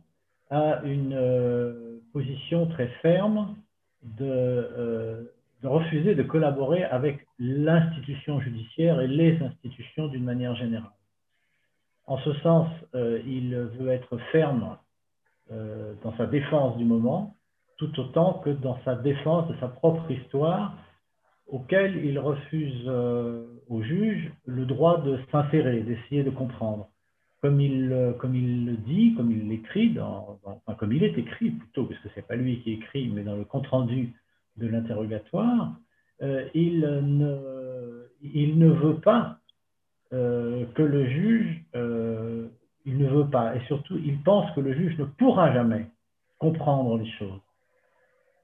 a 0.51 0.83
une 0.85 2.01
position 2.12 2.67
très 2.67 2.89
ferme 3.01 3.57
euh, 4.21 5.25
de, 5.62 5.69
refuser 5.69 6.15
de 6.15 6.23
collaborer 6.23 6.85
avec 6.85 7.27
l'institution 7.39 8.41
judiciaire 8.41 9.01
et 9.01 9.09
les 9.09 9.41
institutions 9.43 10.09
d'une 10.09 10.25
manière 10.25 10.55
générale. 10.55 10.91
En 12.07 12.19
ce 12.19 12.35
sens, 12.41 12.69
euh, 12.95 13.23
il 13.27 13.55
veut 13.57 13.91
être 13.91 14.19
ferme 14.33 14.77
euh, 15.51 15.95
dans 16.03 16.17
sa 16.17 16.27
défense 16.27 16.77
du 16.77 16.85
moment 16.85 17.37
tout 17.79 17.99
autant 17.99 18.35
que 18.35 18.51
dans 18.51 18.79
sa 18.85 18.95
défense 18.95 19.49
de 19.49 19.57
sa 19.59 19.67
propre 19.67 20.09
histoire, 20.11 20.77
auquel 21.49 22.05
il 22.05 22.19
refuse 22.19 22.85
euh, 22.87 23.51
au 23.73 23.83
juge 23.83 24.31
le 24.47 24.67
droit 24.67 25.00
de 25.00 25.19
s'insérer, 25.31 25.81
d'essayer 25.81 26.23
de 26.23 26.31
comprendre. 26.31 26.88
Comme 27.41 27.61
il, 27.61 27.91
euh, 27.91 28.12
comme 28.12 28.37
il 28.37 28.67
le 28.67 28.76
dit, 28.76 29.14
comme 29.17 29.33
il 29.33 29.49
l'écrit, 29.49 29.97
comme 30.79 30.93
il 30.93 31.02
est 31.02 31.19
écrit 31.19 31.50
plutôt, 31.50 31.87
parce 31.87 31.99
que 32.00 32.09
ce 32.11 32.17
n'est 32.17 32.26
pas 32.26 32.37
lui 32.37 32.61
qui 32.61 32.73
écrit, 32.73 33.09
mais 33.09 33.25
dans 33.25 33.35
le 33.35 33.45
compte-rendu 33.45 34.12
de 34.59 34.69
l'interrogatoire, 34.69 35.73
euh, 36.23 36.47
il, 36.55 36.81
ne, 36.81 38.07
il 38.21 38.59
ne 38.59 38.69
veut 38.69 39.00
pas 39.00 39.38
que 40.11 40.83
le 40.83 41.09
juge, 41.09 41.64
il 42.85 42.99
ne 42.99 43.09
veut 43.09 43.31
pas, 43.31 43.57
et 43.57 43.61
surtout, 43.67 43.97
il 43.97 44.23
pense 44.23 44.55
que 44.55 44.61
le 44.61 44.75
juge 44.75 44.99
ne 44.99 45.05
pourra 45.05 45.55
jamais 45.55 45.87
comprendre 46.38 46.99
les 46.99 47.11
choses. 47.12 47.41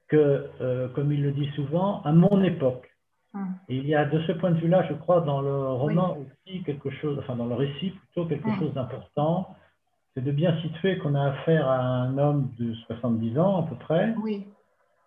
Que, 0.07 0.89
comme 0.95 1.13
il 1.13 1.21
le 1.21 1.31
dit 1.31 1.47
souvent, 1.55 2.01
à 2.01 2.11
mon 2.11 2.43
époque, 2.43 2.88
Hum. 3.35 3.53
il 3.67 3.85
y 3.85 3.93
a 3.93 4.05
de 4.05 4.19
ce 4.23 4.31
point 4.31 4.49
de 4.49 4.57
vue-là, 4.57 4.87
je 4.89 4.95
crois, 4.95 5.21
dans 5.21 5.41
le 5.41 5.71
roman 5.73 6.17
aussi 6.17 6.63
quelque 6.63 6.89
chose, 6.89 7.19
enfin 7.19 7.35
dans 7.35 7.45
le 7.45 7.53
récit 7.53 7.91
plutôt 7.91 8.25
quelque 8.25 8.47
hum. 8.47 8.59
chose 8.59 8.73
d'important, 8.73 9.55
c'est 10.13 10.23
de 10.23 10.31
bien 10.31 10.59
situer 10.61 10.97
qu'on 10.97 11.13
a 11.13 11.29
affaire 11.29 11.67
à 11.67 11.79
un 11.79 12.17
homme 12.17 12.49
de 12.57 12.73
70 12.87 13.37
ans 13.37 13.59
à 13.59 13.69
peu 13.69 13.75
près, 13.75 14.15
oui. 14.23 14.47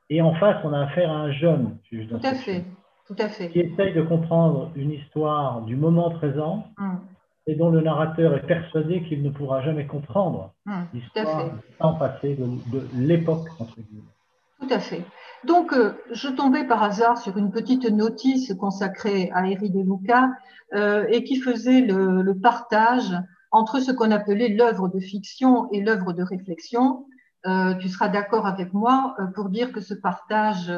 et 0.09 0.23
en 0.23 0.35
face 0.37 0.57
on 0.62 0.73
a 0.73 0.83
affaire 0.83 1.11
à 1.11 1.17
un 1.17 1.33
jeune 1.33 1.79
Tout 1.91 2.21
à 2.23 2.35
fait, 2.35 2.64
tout 3.09 3.17
à 3.19 3.29
fait. 3.29 3.50
Qui 3.50 3.59
essaye 3.59 3.93
de 3.93 4.02
comprendre 4.02 4.71
une 4.76 4.93
histoire 4.93 5.62
du 5.62 5.75
moment 5.75 6.11
présent 6.11 6.69
hum. 6.79 7.00
et 7.49 7.57
dont 7.57 7.71
le 7.71 7.81
narrateur 7.81 8.37
est 8.37 8.47
persuadé 8.47 9.02
qu'il 9.02 9.25
ne 9.25 9.31
pourra 9.31 9.62
jamais 9.62 9.87
comprendre 9.87 10.52
l'histoire 10.95 11.47
du 11.47 11.76
temps 11.81 11.95
passé, 11.95 12.37
de, 12.37 12.47
de 12.71 12.87
l'époque 12.95 13.49
entre 13.59 13.81
guillemets. 13.81 14.05
Tout 14.62 14.75
à 14.75 14.78
fait. 14.78 15.04
Donc, 15.45 15.73
euh, 15.73 15.95
je 16.12 16.28
tombais 16.28 16.62
par 16.62 16.85
hasard 16.85 17.19
sur 17.19 17.37
une 17.37 17.50
petite 17.50 17.85
notice 17.90 18.54
consacrée 18.54 19.28
à 19.35 19.49
Eri 19.49 19.71
de 19.71 19.81
Luca 19.81 20.31
euh, 20.73 21.04
et 21.09 21.25
qui 21.25 21.40
faisait 21.40 21.81
le, 21.81 22.33
partage 22.40 23.12
entre 23.50 23.81
ce 23.81 23.90
qu'on 23.90 24.12
appelait 24.12 24.50
l'œuvre 24.50 24.88
de 24.88 25.00
fiction 25.00 25.69
et 25.73 25.83
l'œuvre 25.83 26.12
de 26.12 26.23
réflexion. 26.23 27.07
Euh, 27.45 27.75
tu 27.75 27.88
seras 27.88 28.09
d'accord 28.09 28.47
avec 28.47 28.73
moi 28.73 29.16
pour 29.35 29.49
dire 29.49 29.73
que 29.73 29.81
ce 29.81 29.95
partage 29.95 30.73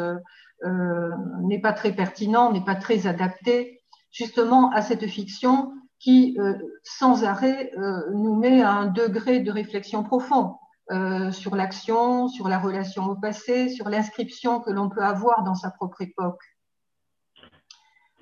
n'est 1.42 1.60
pas 1.60 1.74
très 1.74 1.92
pertinent, 1.92 2.52
n'est 2.52 2.64
pas 2.64 2.74
très 2.74 3.06
adapté 3.06 3.82
justement 4.10 4.70
à 4.70 4.80
cette 4.80 5.06
fiction 5.06 5.74
qui, 5.98 6.38
sans 6.82 7.24
arrêt, 7.24 7.70
nous 8.14 8.34
met 8.34 8.62
à 8.62 8.72
un 8.72 8.86
degré 8.86 9.40
de 9.40 9.52
réflexion 9.52 10.04
profond. 10.04 10.56
Euh, 10.90 11.30
sur 11.30 11.56
l'action, 11.56 12.28
sur 12.28 12.46
la 12.46 12.58
relation 12.58 13.06
au 13.06 13.14
passé, 13.14 13.70
sur 13.70 13.88
l'inscription 13.88 14.60
que 14.60 14.70
l'on 14.70 14.90
peut 14.90 15.02
avoir 15.02 15.42
dans 15.42 15.54
sa 15.54 15.70
propre 15.70 16.02
époque. 16.02 16.42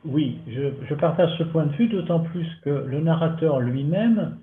Oui, 0.05 0.39
je, 0.47 0.95
partage 0.95 1.37
ce 1.39 1.43
point 1.43 1.67
de 1.67 1.73
vue, 1.73 1.89
d'autant 1.89 2.21
plus 2.21 2.47
que 2.63 2.71
le 2.71 3.01
narrateur 3.01 3.59
lui-même 3.59 4.39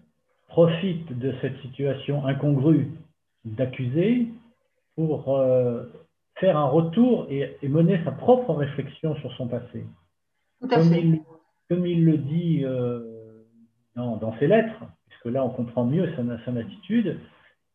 profite 0.49 1.17
de 1.17 1.33
cette 1.41 1.57
situation 1.61 2.25
incongrue 2.25 2.91
d'accusé 3.45 4.27
pour 4.95 5.37
euh, 5.37 5.85
faire 6.35 6.57
un 6.57 6.67
retour 6.67 7.25
et, 7.29 7.57
mener 7.63 8.03
sa 8.03 8.11
propre 8.11 8.53
réflexion 8.53 9.15
sur 9.15 9.31
son 9.35 9.47
passé. 9.47 9.85
Tout 10.59 10.67
à 10.71 10.75
comme, 10.75 10.89
fait. 10.89 11.01
Il, 11.01 11.21
comme 11.69 11.85
il 11.85 12.03
le 12.03 12.17
dit 12.17 12.65
euh, 12.65 12.99
dans, 13.95 14.37
ses 14.39 14.47
lettres, 14.47 14.83
puisque 15.07 15.33
là 15.33 15.45
on 15.45 15.49
comprend 15.49 15.85
mieux 15.85 16.13
son 16.17 16.57
attitude, 16.57 17.17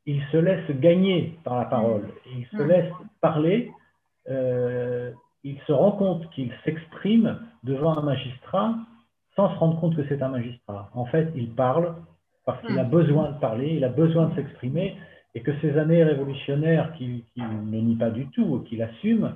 il 0.06 0.22
se 0.30 0.36
laisse 0.36 0.70
gagner 0.80 1.38
par 1.44 1.58
la 1.58 1.64
parole, 1.64 2.08
il 2.26 2.46
se 2.46 2.62
laisse 2.62 2.92
parler, 3.20 3.70
euh, 4.28 5.10
il 5.42 5.58
se 5.66 5.72
rend 5.72 5.92
compte 5.92 6.30
qu'il 6.30 6.52
s'exprime 6.64 7.40
devant 7.62 7.96
un 7.98 8.02
magistrat 8.02 8.74
sans 9.36 9.52
se 9.52 9.58
rendre 9.58 9.80
compte 9.80 9.96
que 9.96 10.06
c'est 10.08 10.22
un 10.22 10.28
magistrat. 10.28 10.90
En 10.94 11.06
fait, 11.06 11.30
il 11.34 11.50
parle 11.50 11.94
parce 12.44 12.64
qu'il 12.66 12.78
a 12.78 12.84
besoin 12.84 13.32
de 13.32 13.38
parler, 13.38 13.74
il 13.74 13.84
a 13.84 13.88
besoin 13.88 14.26
de 14.26 14.34
s'exprimer, 14.34 14.96
et 15.34 15.40
que 15.40 15.52
ces 15.60 15.76
années 15.78 16.04
révolutionnaires 16.04 16.92
qu'il 16.94 17.22
ne 17.36 17.80
nie 17.80 17.96
pas 17.96 18.10
du 18.10 18.28
tout, 18.28 18.60
qu'il 18.68 18.82
assume, 18.82 19.34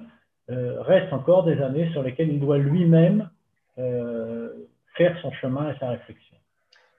euh, 0.50 0.80
restent 0.82 1.12
encore 1.12 1.44
des 1.44 1.60
années 1.60 1.90
sur 1.90 2.02
lesquelles 2.02 2.30
il 2.30 2.40
doit 2.40 2.58
lui-même 2.58 3.28
euh, 3.78 4.50
faire 4.96 5.18
son 5.20 5.32
chemin 5.32 5.70
et 5.70 5.78
sa 5.78 5.90
réflexion. 5.90 6.27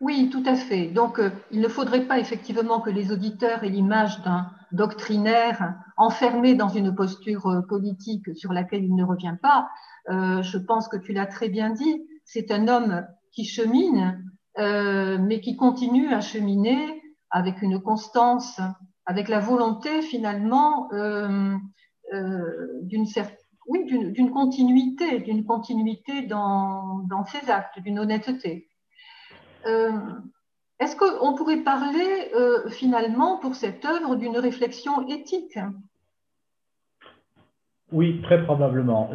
Oui, 0.01 0.29
tout 0.31 0.43
à 0.45 0.55
fait. 0.55 0.87
Donc, 0.87 1.19
euh, 1.19 1.29
il 1.51 1.59
ne 1.59 1.67
faudrait 1.67 2.05
pas 2.05 2.19
effectivement 2.19 2.79
que 2.79 2.89
les 2.89 3.11
auditeurs 3.11 3.65
aient 3.65 3.69
l'image 3.69 4.21
d'un 4.23 4.49
doctrinaire 4.71 5.75
enfermé 5.97 6.55
dans 6.55 6.69
une 6.69 6.95
posture 6.95 7.47
euh, 7.47 7.61
politique 7.61 8.33
sur 8.37 8.53
laquelle 8.53 8.85
il 8.85 8.95
ne 8.95 9.03
revient 9.03 9.35
pas. 9.41 9.69
Euh, 10.09 10.41
je 10.41 10.57
pense 10.57 10.87
que 10.87 10.95
tu 10.95 11.11
l'as 11.11 11.25
très 11.25 11.49
bien 11.49 11.71
dit. 11.71 12.05
C'est 12.23 12.49
un 12.51 12.69
homme 12.69 13.05
qui 13.33 13.43
chemine, 13.43 14.23
mais 14.57 15.39
qui 15.41 15.55
continue 15.55 16.13
à 16.13 16.19
cheminer 16.19 17.01
avec 17.29 17.61
une 17.61 17.79
constance, 17.79 18.59
avec 19.05 19.29
la 19.29 19.39
volonté 19.39 20.01
finalement 20.01 20.89
d'une 20.91 21.59
oui, 23.67 23.85
d'une 23.85 24.31
continuité, 24.31 25.19
d'une 25.19 25.45
continuité 25.45 26.23
dans 26.23 27.23
ses 27.25 27.49
actes, 27.49 27.79
d'une 27.79 27.99
honnêteté. 27.99 28.68
Euh, 29.65 29.91
est-ce 30.79 30.95
qu'on 30.95 31.35
pourrait 31.35 31.63
parler 31.63 32.31
euh, 32.35 32.69
finalement 32.69 33.37
pour 33.39 33.55
cette 33.55 33.83
œuvre 33.85 34.15
d'une 34.15 34.37
réflexion 34.37 35.07
éthique? 35.07 35.57
Oui, 37.91 38.21
très 38.21 38.43
probablement. 38.43 39.09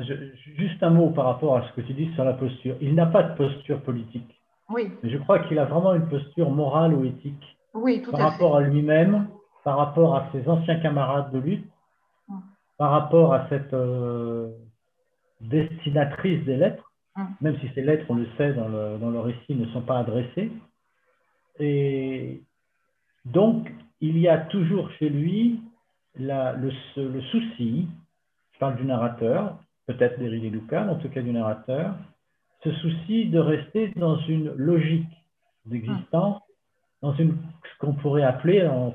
juste 0.56 0.82
un 0.82 0.90
mot 0.90 1.10
par 1.10 1.26
rapport 1.26 1.56
à 1.56 1.68
ce 1.68 1.72
que 1.74 1.80
tu 1.80 1.94
dis 1.94 2.12
sur 2.14 2.24
la 2.24 2.32
posture. 2.32 2.76
Il 2.80 2.94
n'a 2.94 3.06
pas 3.06 3.22
de 3.22 3.36
posture 3.36 3.80
politique. 3.82 4.28
Oui. 4.68 4.90
Mais 5.02 5.10
je 5.10 5.18
crois 5.18 5.40
qu'il 5.40 5.58
a 5.58 5.64
vraiment 5.64 5.94
une 5.94 6.08
posture 6.08 6.50
morale 6.50 6.94
ou 6.94 7.04
éthique. 7.04 7.56
Oui, 7.72 8.02
tout 8.02 8.10
par 8.10 8.20
à 8.20 8.30
rapport 8.30 8.56
à 8.56 8.60
lui-même, 8.60 9.28
par 9.62 9.78
rapport 9.78 10.16
à 10.16 10.28
ses 10.32 10.48
anciens 10.48 10.80
camarades 10.80 11.32
de 11.32 11.38
lutte, 11.38 11.66
mm. 12.28 12.38
par 12.78 12.90
rapport 12.90 13.32
à 13.34 13.48
cette 13.48 13.72
euh, 13.74 14.50
destinatrice 15.40 16.44
des 16.44 16.56
lettres. 16.56 16.92
Même 17.40 17.59
si 17.61 17.68
ces 17.75 17.83
lettres, 17.83 18.06
on 18.09 18.14
le 18.14 18.26
sait, 18.37 18.52
dans 18.54 18.68
le, 18.68 19.21
récit, 19.21 19.54
ne 19.54 19.66
sont 19.66 19.83
pas 19.83 19.99
adressées. 19.99 20.50
Et 21.61 22.42
donc, 23.25 23.71
il 24.00 24.18
y 24.18 24.28
a 24.28 24.38
toujours 24.38 24.90
chez 24.92 25.09
lui 25.09 25.61
le, 26.16 26.71
souci, 27.30 27.88
je 28.52 28.59
parle 28.59 28.76
du 28.76 28.85
narrateur, 28.85 29.59
peut-être 29.87 30.18
d'Éric 30.18 30.52
Lucas, 30.52 30.87
en 30.88 30.97
tout 30.97 31.09
cas 31.09 31.23
du 31.23 31.33
narrateur, 31.33 31.94
ce 32.62 32.73
souci 32.73 33.26
de 33.26 33.38
rester 33.38 33.92
dans 33.97 34.16
une 34.18 34.52
logique 34.56 35.09
d'existence, 35.66 36.40
dans 37.02 37.12
une, 37.14 37.37
ce 37.64 37.78
qu'on 37.78 37.94
pourrait 37.94 38.23
appeler, 38.23 38.66
en, 38.66 38.92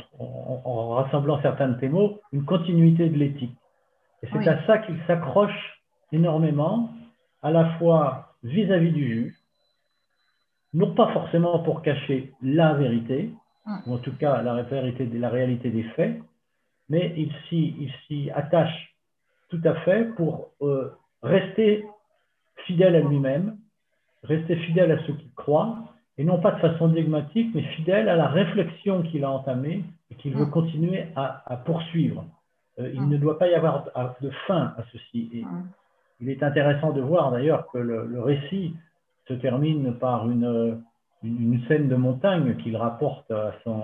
rassemblant 0.90 1.42
certains 1.42 1.70
de 1.70 1.80
tes 1.80 1.90
mots, 1.90 2.20
une 2.32 2.46
continuité 2.46 3.10
de 3.10 3.18
l'éthique. 3.18 3.56
Et 4.24 4.28
c'est 4.32 4.48
à 4.48 4.66
ça 4.66 4.80
qu'il 4.80 4.98
s'accroche 5.08 5.82
énormément, 6.12 6.90
à 7.42 7.52
la 7.52 7.78
fois 7.78 8.36
vis-à-vis 8.44 8.92
du 8.92 9.08
juge, 9.08 9.34
non 10.74 10.94
pas 10.94 11.12
forcément 11.14 11.60
pour 11.60 11.82
cacher 11.82 12.34
la 12.42 12.74
vérité, 12.74 13.32
ou 13.86 13.94
en 13.94 13.98
tout 13.98 14.16
cas 14.16 14.42
la, 14.42 14.62
vérité, 14.64 15.06
la 15.06 15.30
réalité 15.30 15.70
des 15.70 15.84
faits, 15.84 16.20
mais 16.90 17.14
il 17.18 17.32
s'y 18.08 18.32
attache 18.32 18.96
tout 19.50 19.62
à 19.64 19.76
fait 19.82 20.06
pour 20.16 20.52
euh, 20.62 20.92
rester 21.22 21.86
fidèle 22.66 22.96
à 22.96 23.02
lui-même, 23.02 23.58
rester 24.24 24.56
fidèle 24.58 24.92
à 24.92 25.00
ce 25.06 25.12
qu'il 25.12 25.32
croit, 25.36 25.78
et 26.18 26.24
non 26.24 26.40
pas 26.40 26.52
de 26.52 26.60
façon 26.60 26.90
dogmatique, 26.90 27.52
mais 27.56 27.64
fidèle 27.76 28.10
à 28.10 28.16
la 28.16 28.28
réflexion 28.28 29.04
qu'il 29.04 29.24
a 29.24 29.32
entamée 29.32 29.84
et 30.12 30.16
qu'il 30.16 30.36
veut 30.36 30.48
continuer 30.48 31.06
à, 31.16 31.58
poursuivre. 31.66 32.26
Euh, 32.80 32.92
il 32.94 33.08
ne 33.08 33.18
doit 33.18 33.40
pas 33.40 33.48
y 33.48 33.54
avoir 33.54 33.86
de 34.22 34.30
fin 34.48 34.74
à 34.78 34.84
ceci. 34.92 35.30
Et 35.34 35.46
il 36.22 36.30
est 36.30 36.44
intéressant 36.44 36.92
de 36.92 37.02
voir 37.02 37.32
d'ailleurs 37.32 37.68
que 37.72 37.78
le, 37.78 38.22
récit 38.22 38.76
se 39.28 39.34
termine 39.34 39.94
par 39.94 40.30
une, 40.30 40.82
une, 41.24 41.62
scène 41.68 41.88
de 41.88 41.96
montagne 41.96 42.58
qu'il 42.58 42.76
rapporte 42.76 43.30
à, 43.32 43.54
son, 43.64 43.82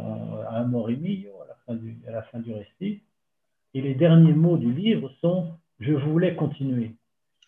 à 0.49 0.59
à 0.59 0.61
la, 0.61 1.55
fin 1.65 1.75
du, 1.75 1.97
à 2.07 2.11
la 2.11 2.21
fin 2.23 2.39
du 2.39 2.53
récit. 2.53 3.01
Et 3.73 3.81
les 3.81 3.95
derniers 3.95 4.33
mots 4.33 4.57
du 4.57 4.71
livre 4.71 5.11
sont 5.21 5.53
Je 5.79 5.93
voulais 5.93 6.35
continuer. 6.35 6.95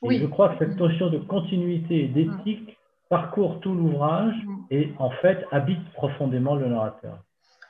Et 0.04 0.20
je 0.20 0.26
crois 0.26 0.50
que 0.50 0.66
cette 0.66 0.78
notion 0.78 1.10
de 1.10 1.18
continuité 1.18 2.06
et 2.06 2.08
d'éthique 2.08 2.78
parcourt 3.10 3.60
tout 3.62 3.74
l'ouvrage 3.74 4.36
mm. 4.46 4.58
et 4.70 4.94
en 5.00 5.10
fait 5.10 5.46
habite 5.52 5.84
profondément 5.94 6.56
le 6.56 6.68
narrateur. 6.68 7.24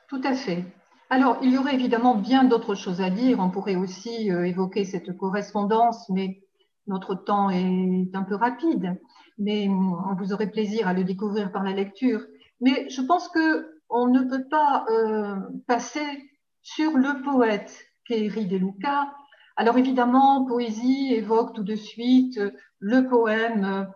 Tout 0.08 0.20
à 0.24 0.34
fait. 0.34 0.64
Alors, 1.10 1.38
il 1.42 1.52
y 1.52 1.58
aurait 1.58 1.74
évidemment 1.74 2.16
bien 2.16 2.44
d'autres 2.44 2.74
choses 2.74 3.00
à 3.00 3.08
dire. 3.08 3.38
On 3.40 3.50
pourrait 3.50 3.76
aussi 3.76 4.30
euh, 4.30 4.44
évoquer 4.44 4.84
cette 4.84 5.16
correspondance, 5.16 6.08
mais 6.10 6.40
notre 6.88 7.14
temps 7.14 7.50
est 7.50 8.10
un 8.14 8.22
peu 8.22 8.34
rapide, 8.34 8.98
mais 9.38 9.68
vous 9.68 10.32
aurez 10.32 10.50
plaisir 10.50 10.88
à 10.88 10.94
le 10.94 11.04
découvrir 11.04 11.52
par 11.52 11.62
la 11.62 11.72
lecture. 11.72 12.20
Mais 12.60 12.88
je 12.90 13.00
pense 13.02 13.28
que 13.28 13.78
on 13.90 14.06
ne 14.06 14.22
peut 14.24 14.46
pas 14.50 14.84
euh, 14.90 15.36
passer 15.66 16.06
sur 16.62 16.96
le 16.96 17.22
poète 17.22 17.86
qu'est 18.04 18.28
De 18.28 18.56
Luca 18.56 19.12
Alors 19.56 19.78
évidemment, 19.78 20.44
poésie 20.44 21.14
évoque 21.14 21.54
tout 21.54 21.62
de 21.62 21.76
suite 21.76 22.40
le 22.80 23.08
poème 23.08 23.88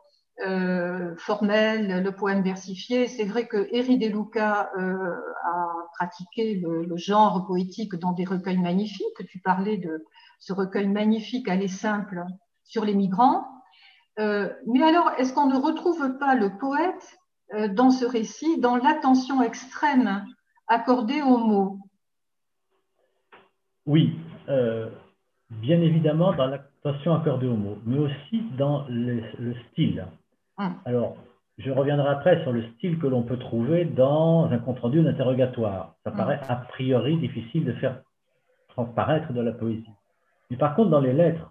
euh, 0.46 1.14
formel, 1.18 2.02
le 2.02 2.12
poème 2.12 2.42
versifié. 2.42 3.06
C'est 3.06 3.24
vrai 3.24 3.46
que 3.46 3.68
Eri 3.70 3.98
De 3.98 4.08
Luca 4.08 4.70
euh, 4.78 5.14
a 5.44 5.68
pratiqué 5.94 6.54
le, 6.54 6.96
genre 6.96 7.46
poétique 7.46 7.94
dans 7.96 8.12
des 8.12 8.24
recueils 8.24 8.58
magnifiques. 8.58 9.26
Tu 9.28 9.38
parlais 9.40 9.76
de 9.76 10.04
ce 10.40 10.52
recueil 10.52 10.88
magnifique 10.88 11.48
aller 11.48 11.68
simple 11.68 12.24
sur 12.72 12.84
les 12.84 12.94
migrants. 12.94 13.46
Euh, 14.18 14.48
mais 14.66 14.82
alors, 14.82 15.12
est-ce 15.18 15.34
qu'on 15.34 15.46
ne 15.46 15.56
retrouve 15.56 16.18
pas 16.18 16.34
le 16.34 16.56
poète 16.58 17.18
dans 17.74 17.90
ce 17.90 18.06
récit, 18.06 18.60
dans 18.60 18.76
l'attention 18.76 19.42
extrême 19.42 20.24
accordée 20.68 21.20
aux 21.20 21.36
mots? 21.36 21.78
Oui, 23.84 24.16
bien 25.50 25.82
évidemment 25.82 26.32
dans 26.32 26.46
l'attention 26.46 27.14
accordée 27.14 27.46
aux 27.46 27.56
mots, 27.56 27.76
mais 27.84 27.98
aussi 27.98 28.42
dans 28.56 28.86
le 28.88 29.54
style. 29.70 30.06
Hum. 30.58 30.74
Alors, 30.84 31.16
je 31.58 31.70
reviendrai 31.70 32.08
après 32.08 32.42
sur 32.42 32.52
le 32.52 32.64
style 32.72 32.98
que 32.98 33.06
l'on 33.06 33.22
peut 33.22 33.38
trouver 33.38 33.84
dans 33.84 34.48
un 34.50 34.58
compte-rendu 34.58 35.02
d'interrogatoire. 35.02 35.94
Ça 36.04 36.10
hum. 36.10 36.16
paraît 36.16 36.40
a 36.48 36.56
priori 36.56 37.16
difficile 37.18 37.64
de 37.64 37.72
faire 37.74 38.00
transparaître 38.68 39.32
de 39.32 39.40
la 39.40 39.52
poésie. 39.52 39.90
Mais 40.50 40.56
par 40.56 40.74
contre, 40.74 40.90
dans 40.90 41.00
les 41.00 41.12
lettres, 41.12 41.50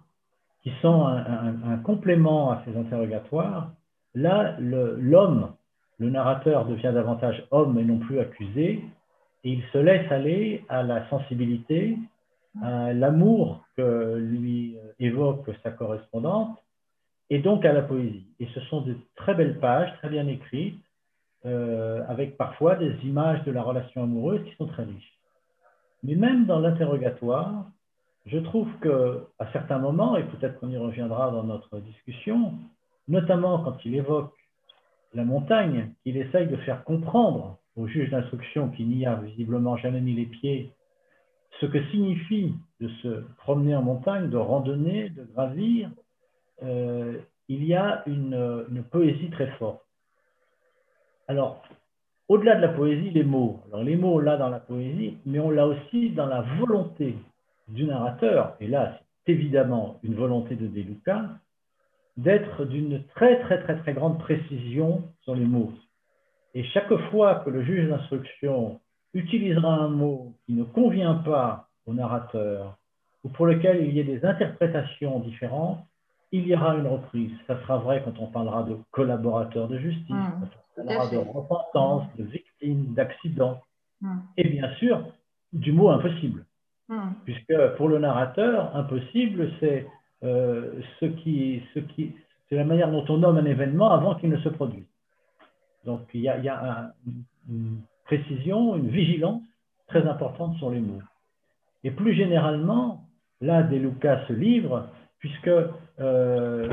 qui 0.62 0.72
sont 0.80 1.06
un, 1.06 1.76
complément 1.78 2.52
à 2.52 2.62
ces 2.64 2.76
interrogatoires, 2.76 3.72
là, 4.14 4.56
l'homme, 4.60 5.52
le, 5.98 6.10
narrateur 6.10 6.66
devient 6.66 6.92
davantage 6.94 7.44
homme 7.50 7.78
et 7.78 7.84
non 7.84 7.98
plus 7.98 8.20
accusé, 8.20 8.84
et 9.44 9.50
il 9.50 9.62
se 9.72 9.78
laisse 9.78 10.10
aller 10.12 10.64
à 10.68 10.82
la 10.82 11.08
sensibilité, 11.08 11.98
à 12.62 12.92
l'amour 12.92 13.64
que 13.76 14.16
lui 14.16 14.76
évoque 15.00 15.50
sa 15.62 15.70
correspondante, 15.70 16.58
et 17.30 17.38
donc 17.38 17.64
à 17.64 17.72
la 17.72 17.82
poésie. 17.82 18.26
Et 18.40 18.46
ce 18.54 18.60
sont 18.62 18.82
de 18.82 18.96
très 19.16 19.34
belles 19.34 19.58
pages, 19.58 19.92
très 19.98 20.10
bien 20.10 20.26
écrites, 20.28 20.80
euh, 21.44 22.04
avec 22.06 22.36
parfois 22.36 22.76
des 22.76 22.94
images 23.04 23.42
de 23.44 23.50
la 23.50 23.62
relation 23.62 24.04
amoureuse 24.04 24.44
qui 24.44 24.54
sont 24.56 24.66
très 24.66 24.84
riches. 24.84 25.18
Mais 26.04 26.14
même 26.14 26.46
dans 26.46 26.60
l'interrogatoire, 26.60 27.66
je 28.26 28.38
trouve 28.38 28.68
que 28.80 29.26
à 29.38 29.50
certains 29.52 29.78
moments, 29.78 30.16
et 30.16 30.24
peut-être 30.24 30.60
qu'on 30.60 30.70
y 30.70 30.76
reviendra 30.76 31.30
dans 31.30 31.44
notre 31.44 31.80
discussion, 31.80 32.54
notamment 33.08 33.62
quand 33.62 33.84
il 33.84 33.94
évoque 33.94 34.32
la 35.14 35.24
montagne, 35.24 35.92
qu'il 36.02 36.16
essaye 36.16 36.46
de 36.46 36.56
faire 36.56 36.84
comprendre 36.84 37.58
au 37.76 37.86
juge 37.86 38.10
d'instruction 38.10 38.68
qui 38.70 38.84
n'y 38.84 39.06
a 39.06 39.16
visiblement 39.16 39.76
jamais 39.76 40.00
mis 40.00 40.14
les 40.14 40.26
pieds, 40.26 40.72
ce 41.60 41.66
que 41.66 41.82
signifie 41.90 42.54
de 42.80 42.88
se 43.02 43.24
promener 43.38 43.74
en 43.76 43.82
montagne, 43.82 44.30
de 44.30 44.36
randonner, 44.36 45.10
de 45.10 45.24
gravir, 45.24 45.90
euh, 46.62 47.18
il 47.48 47.64
y 47.64 47.74
a 47.74 48.02
une, 48.06 48.84
poésie 48.90 49.30
très 49.30 49.48
forte. 49.58 49.84
Alors, 51.28 51.62
au-delà 52.28 52.56
de 52.56 52.62
la 52.62 52.68
poésie, 52.68 53.10
les 53.10 53.24
mots. 53.24 53.60
Alors, 53.68 53.84
les 53.84 53.96
mots, 53.96 54.20
là, 54.20 54.36
dans 54.36 54.48
la 54.48 54.60
poésie, 54.60 55.18
mais 55.26 55.38
on 55.38 55.50
l'a 55.50 55.66
aussi 55.66 56.10
dans 56.10 56.26
la 56.26 56.42
volonté 56.58 57.16
du 57.72 57.84
narrateur, 57.84 58.56
et 58.60 58.66
là, 58.66 58.98
c'est 59.24 59.32
évidemment 59.32 59.98
une 60.02 60.14
volonté 60.14 60.56
de 60.56 60.66
Deluca, 60.66 61.30
d'être 62.16 62.64
d'une 62.64 63.04
très, 63.14 63.40
très, 63.40 63.62
très, 63.62 63.78
très 63.78 63.94
grande 63.94 64.18
précision 64.18 65.04
sur 65.22 65.34
les 65.34 65.44
mots. 65.44 65.72
Et 66.54 66.64
chaque 66.64 66.94
fois 67.10 67.36
que 67.36 67.50
le 67.50 67.64
juge 67.64 67.88
d'instruction 67.88 68.80
utilisera 69.14 69.74
un 69.74 69.88
mot 69.88 70.34
qui 70.44 70.52
ne 70.52 70.64
convient 70.64 71.14
pas 71.14 71.68
au 71.86 71.94
narrateur, 71.94 72.76
ou 73.24 73.28
pour 73.30 73.46
lequel 73.46 73.86
il 73.86 73.94
y 73.94 74.00
ait 74.00 74.04
des 74.04 74.24
interprétations 74.24 75.20
différentes, 75.20 75.80
il 76.32 76.46
y 76.46 76.54
aura 76.54 76.74
une 76.76 76.86
reprise. 76.86 77.32
Ça 77.46 77.60
sera 77.62 77.78
vrai 77.78 78.02
quand 78.04 78.18
on 78.18 78.26
parlera 78.26 78.62
de 78.64 78.76
collaborateurs 78.90 79.68
de 79.68 79.78
justice, 79.78 80.10
mmh, 80.10 80.40
quand 80.76 80.82
on 80.82 80.86
parlera 80.86 81.10
de 81.10 81.18
repentance, 81.18 82.16
de 82.16 82.24
victimes, 82.24 82.94
d'accidents, 82.94 83.60
mmh. 84.00 84.18
et 84.36 84.48
bien 84.48 84.74
sûr 84.76 85.04
du 85.52 85.72
mot 85.72 85.90
impossible. 85.90 86.44
Mmh. 86.88 87.10
Puisque 87.24 87.54
pour 87.76 87.88
le 87.88 87.98
narrateur, 87.98 88.74
impossible, 88.76 89.50
c'est 89.60 89.86
euh, 90.24 90.80
ce 91.00 91.06
qui, 91.06 91.62
ce 91.74 91.80
qui, 91.80 92.14
c'est 92.48 92.56
la 92.56 92.64
manière 92.64 92.90
dont 92.90 93.04
on 93.08 93.18
nomme 93.18 93.38
un 93.38 93.44
événement 93.44 93.90
avant 93.90 94.14
qu'il 94.14 94.30
ne 94.30 94.38
se 94.38 94.48
produise. 94.48 94.86
Donc 95.84 96.02
il 96.14 96.20
y 96.20 96.28
a, 96.28 96.92
une 97.48 97.80
précision, 98.04 98.76
une 98.76 98.88
vigilance 98.88 99.42
très 99.88 100.06
importante 100.06 100.56
sur 100.56 100.70
les 100.70 100.80
mots. 100.80 101.02
Et 101.84 101.90
plus 101.90 102.14
généralement, 102.14 103.04
là, 103.40 103.62
des 103.62 103.78
Lucas 103.78 104.26
se 104.28 104.32
livre 104.32 104.88
puisque 105.18 105.50
euh, 106.00 106.68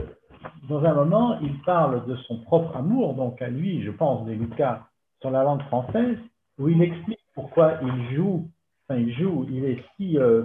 dans 0.68 0.84
un 0.84 0.94
moment, 0.94 1.40
il 1.42 1.60
parle 1.62 2.06
de 2.06 2.16
son 2.16 2.40
propre 2.42 2.76
amour, 2.76 3.14
donc 3.14 3.42
à 3.42 3.50
lui, 3.50 3.84
je 3.84 3.92
pense, 3.92 4.26
des 4.26 4.36
Lucas, 4.36 4.88
sur 5.22 5.32
la 5.32 5.44
langue 5.44 5.62
française, 5.64 6.18
où 6.58 6.70
il 6.70 6.82
explique 6.82 7.20
pourquoi 7.36 7.74
il 7.82 8.16
joue, 8.16 8.48
il 8.98 9.14
joue, 9.14 9.46
il 9.52 9.66
est 9.66 9.84
si 9.96 10.18
euh, 10.18 10.44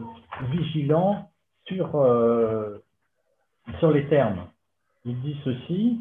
vigilant 0.51 1.31
sur, 1.67 1.97
euh, 1.97 2.79
sur 3.79 3.91
les 3.91 4.07
termes. 4.09 4.47
Il 5.05 5.21
dit 5.21 5.37
ceci, 5.45 6.01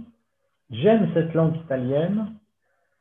j'aime 0.70 1.10
cette 1.14 1.34
langue 1.34 1.56
italienne, 1.58 2.34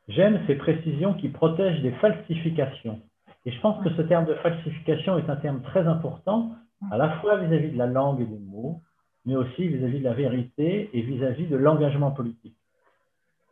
j'aime 0.07 0.41
ces 0.47 0.55
précisions 0.55 1.13
qui 1.13 1.29
protègent 1.29 1.81
des 1.81 1.91
falsifications. 1.93 3.01
Et 3.45 3.51
je 3.51 3.59
pense 3.59 3.83
que 3.83 3.89
ce 3.95 4.01
terme 4.03 4.25
de 4.25 4.35
falsification 4.35 5.17
est 5.17 5.29
un 5.29 5.35
terme 5.35 5.61
très 5.61 5.85
important, 5.87 6.51
à 6.91 6.97
la 6.97 7.09
fois 7.19 7.37
vis 7.37 7.53
à 7.53 7.59
-vis 7.59 7.73
de 7.73 7.77
la 7.77 7.87
langue 7.87 8.21
et 8.21 8.25
des 8.25 8.39
mots, 8.39 8.81
mais 9.25 9.35
aussi 9.35 9.67
vis-à-vis 9.67 9.99
de 9.99 10.03
la 10.03 10.13
vérité 10.13 10.89
et 10.93 11.01
vis-à-vis 11.01 11.47
de 11.47 11.55
l'engagement 11.55 12.11
politique. 12.11 12.55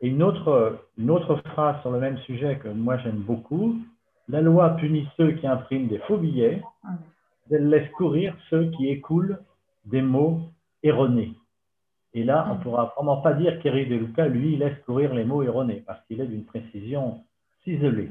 Et 0.01 0.07
une 0.07 0.23
autre, 0.23 0.79
une 0.97 1.11
autre 1.11 1.35
phrase 1.51 1.79
sur 1.81 1.91
le 1.91 1.99
même 1.99 2.17
sujet 2.19 2.57
que 2.57 2.69
moi 2.69 2.97
j'aime 2.97 3.19
beaucoup, 3.19 3.77
la 4.31 4.41
loi 4.41 4.69
punit 4.77 5.07
ceux 5.17 5.33
qui 5.33 5.45
impriment 5.45 5.89
des 5.89 5.99
faux 5.99 6.17
billets, 6.17 6.63
elle 7.51 7.67
laisse 7.67 7.89
courir 7.91 8.35
ceux 8.49 8.71
qui 8.71 8.87
écoulent 8.87 9.39
des 9.83 10.01
mots 10.01 10.39
erronés. 10.83 11.33
Et 12.13 12.23
là, 12.23 12.47
on 12.49 12.55
ne 12.55 12.63
pourra 12.63 12.93
vraiment 12.95 13.17
pas 13.17 13.33
dire 13.33 13.59
qu'Éric 13.61 13.89
De 13.89 13.95
Luca, 13.95 14.27
lui, 14.27 14.55
laisse 14.55 14.77
courir 14.85 15.13
les 15.13 15.25
mots 15.25 15.43
erronés, 15.43 15.83
parce 15.85 16.01
qu'il 16.05 16.21
est 16.21 16.27
d'une 16.27 16.45
précision 16.45 17.23
ciselée. 17.63 18.09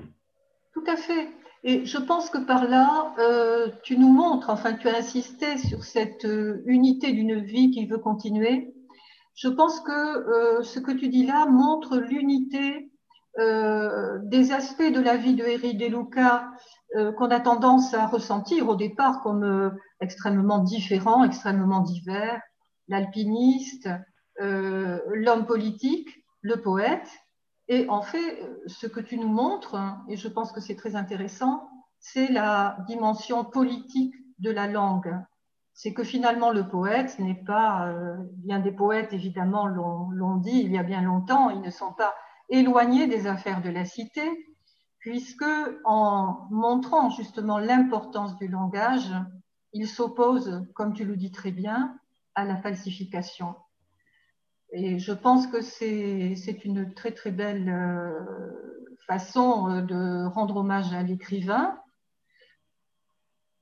Tout 0.74 0.84
à 0.86 0.96
fait. 0.96 1.28
Et 1.64 1.86
je 1.86 1.98
pense 1.98 2.28
que 2.28 2.38
par 2.38 2.68
là, 2.68 3.14
euh, 3.18 3.68
tu 3.82 3.98
nous 3.98 4.08
montres, 4.08 4.50
enfin 4.50 4.74
tu 4.74 4.88
as 4.88 4.98
insisté 4.98 5.56
sur 5.56 5.84
cette 5.84 6.24
euh, 6.24 6.62
unité 6.66 7.12
d'une 7.12 7.40
vie 7.40 7.70
qui 7.70 7.86
veut 7.86 7.98
continuer. 7.98 8.74
Je 9.34 9.48
pense 9.48 9.80
que 9.80 9.90
euh, 9.90 10.62
ce 10.62 10.80
que 10.80 10.92
tu 10.92 11.08
dis 11.08 11.26
là 11.26 11.46
montre 11.46 11.98
l'unité 11.98 12.89
des 13.38 14.52
aspects 14.52 14.92
de 14.92 15.00
la 15.00 15.16
vie 15.16 15.34
de 15.34 15.44
Eri 15.44 15.74
De 15.74 15.86
Luca 15.86 16.50
qu'on 16.94 17.30
a 17.30 17.40
tendance 17.40 17.94
à 17.94 18.06
ressentir 18.06 18.68
au 18.68 18.74
départ 18.74 19.22
comme 19.22 19.76
extrêmement 20.00 20.58
différents, 20.58 21.24
extrêmement 21.24 21.80
divers. 21.80 22.40
L'alpiniste, 22.88 23.88
l'homme 24.38 25.46
politique, 25.46 26.08
le 26.42 26.60
poète, 26.60 27.08
et 27.68 27.88
en 27.88 28.02
fait, 28.02 28.42
ce 28.66 28.88
que 28.88 28.98
tu 28.98 29.16
nous 29.16 29.28
montres, 29.28 29.76
et 30.08 30.16
je 30.16 30.26
pense 30.26 30.50
que 30.50 30.60
c'est 30.60 30.74
très 30.74 30.96
intéressant, 30.96 31.70
c'est 32.00 32.32
la 32.32 32.78
dimension 32.88 33.44
politique 33.44 34.14
de 34.40 34.50
la 34.50 34.66
langue. 34.66 35.14
C'est 35.72 35.92
que 35.94 36.02
finalement, 36.02 36.50
le 36.50 36.66
poète 36.66 37.18
n'est 37.20 37.44
pas, 37.46 37.86
euh, 37.86 38.16
bien 38.38 38.58
des 38.58 38.72
poètes 38.72 39.12
évidemment 39.12 39.66
l'ont 39.66 40.36
dit 40.36 40.62
il 40.64 40.72
y 40.72 40.78
a 40.78 40.82
bien 40.82 41.02
longtemps, 41.02 41.50
ils 41.50 41.60
ne 41.60 41.70
sont 41.70 41.92
pas 41.92 42.12
éloignés 42.50 43.06
des 43.06 43.26
affaires 43.26 43.62
de 43.62 43.70
la 43.70 43.84
cité, 43.84 44.28
puisque 44.98 45.44
en 45.84 46.46
montrant 46.50 47.10
justement 47.10 47.58
l'importance 47.58 48.36
du 48.36 48.48
langage, 48.48 49.10
ils 49.72 49.88
s'opposent, 49.88 50.62
comme 50.74 50.92
tu 50.92 51.04
le 51.04 51.16
dis 51.16 51.30
très 51.30 51.52
bien, 51.52 51.96
à 52.34 52.44
la 52.44 52.56
falsification. 52.56 53.54
Et 54.72 54.98
je 54.98 55.12
pense 55.12 55.46
que 55.46 55.60
c'est 55.62 56.64
une 56.64 56.94
très 56.94 57.12
très 57.12 57.32
belle 57.32 57.68
euh, 57.68 58.20
façon 59.06 59.68
euh, 59.68 59.82
de 59.82 60.26
rendre 60.26 60.58
hommage 60.58 60.92
à 60.92 61.02
l'écrivain. 61.02 61.80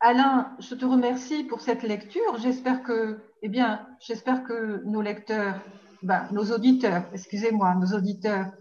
Alain, 0.00 0.54
je 0.60 0.74
te 0.74 0.84
remercie 0.84 1.44
pour 1.44 1.60
cette 1.60 1.82
lecture. 1.82 2.36
J'espère 2.38 2.82
que, 2.82 3.20
eh 3.42 3.48
bien, 3.48 3.86
j'espère 4.00 4.44
que 4.44 4.82
nos 4.84 5.00
lecteurs, 5.00 5.60
ben, 6.02 6.28
nos 6.30 6.52
auditeurs, 6.52 7.08
excusez-moi, 7.12 7.74
nos 7.74 7.96
auditeurs 7.96 8.52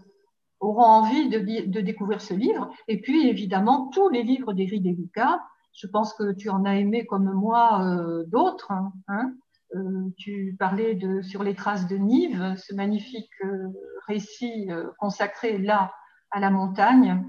auront 0.60 0.84
envie 0.84 1.28
de, 1.28 1.38
de, 1.66 1.80
découvrir 1.80 2.20
ce 2.20 2.34
livre. 2.34 2.70
Et 2.88 3.00
puis, 3.00 3.28
évidemment, 3.28 3.88
tous 3.92 4.08
les 4.08 4.22
livres 4.22 4.52
d'Éric 4.52 4.82
Deluca. 4.82 5.40
Je 5.72 5.86
pense 5.86 6.12
que 6.14 6.32
tu 6.32 6.50
en 6.50 6.64
as 6.64 6.76
aimé 6.76 7.06
comme 7.06 7.32
moi 7.32 7.82
euh, 7.84 8.24
d'autres. 8.26 8.72
Hein, 9.06 9.32
euh, 9.76 10.10
tu 10.16 10.56
parlais 10.58 10.94
de 10.94 11.20
Sur 11.22 11.42
les 11.42 11.54
traces 11.54 11.86
de 11.86 11.96
Nive, 11.96 12.54
ce 12.56 12.74
magnifique 12.74 13.30
euh, 13.44 13.68
récit 14.06 14.70
euh, 14.70 14.86
consacré 14.98 15.58
là 15.58 15.92
à 16.30 16.40
la 16.40 16.50
montagne. 16.50 17.24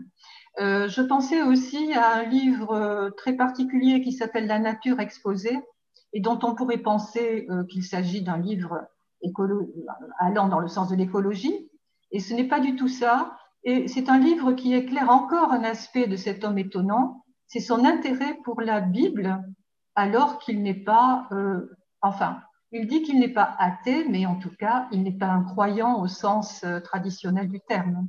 je 0.58 1.02
pensais 1.02 1.42
aussi 1.42 1.94
à 1.94 2.16
un 2.18 2.24
livre 2.24 3.12
très 3.16 3.32
particulier 3.32 4.02
qui 4.02 4.12
s'appelle 4.12 4.46
La 4.46 4.60
nature 4.60 5.00
exposée, 5.00 5.58
et 6.12 6.20
dont 6.20 6.38
on 6.44 6.54
pourrait 6.54 6.80
penser 6.80 7.48
qu'il 7.70 7.86
s'agit 7.86 8.24
d'un 8.24 8.38
livre 8.38 8.86
allant 10.18 10.50
dans 10.50 10.60
le 10.60 10.68
sens 10.68 10.90
de 10.90 10.98
l'écologie. 10.98 11.69
Et 12.12 12.20
ce 12.20 12.34
n'est 12.34 12.48
pas 12.48 12.60
du 12.60 12.76
tout 12.76 12.88
ça. 12.88 13.38
Et 13.64 13.88
c'est 13.88 14.10
un 14.10 14.20
livre 14.20 14.54
qui 14.54 14.74
éclaire 14.74 15.10
encore 15.10 15.52
un 15.52 15.64
aspect 15.64 16.08
de 16.08 16.16
cet 16.16 16.44
homme 16.44 16.58
étonnant, 16.58 17.24
c'est 17.48 17.60
son 17.60 17.84
intérêt 17.84 18.38
pour 18.44 18.62
la 18.62 18.80
Bible, 18.80 19.44
alors 19.96 20.40
qu'il 20.40 20.62
n'est 20.62 20.74
pas, 20.74 21.28
euh, 21.32 21.70
enfin, 22.02 22.42
il 22.72 22.88
dit 22.88 23.02
qu'il 23.02 23.20
n'est 23.20 23.34
pas 23.34 23.56
athée, 23.58 24.08
mais 24.08 24.26
en 24.26 24.36
tout 24.36 24.56
cas, 24.58 24.88
il 24.92 25.04
n'est 25.04 25.18
pas 25.18 25.28
un 25.28 25.44
croyant 25.44 26.00
au 26.02 26.08
sens 26.08 26.64
euh, 26.64 26.80
traditionnel 26.80 27.50
du 27.50 27.60
terme. 27.62 28.08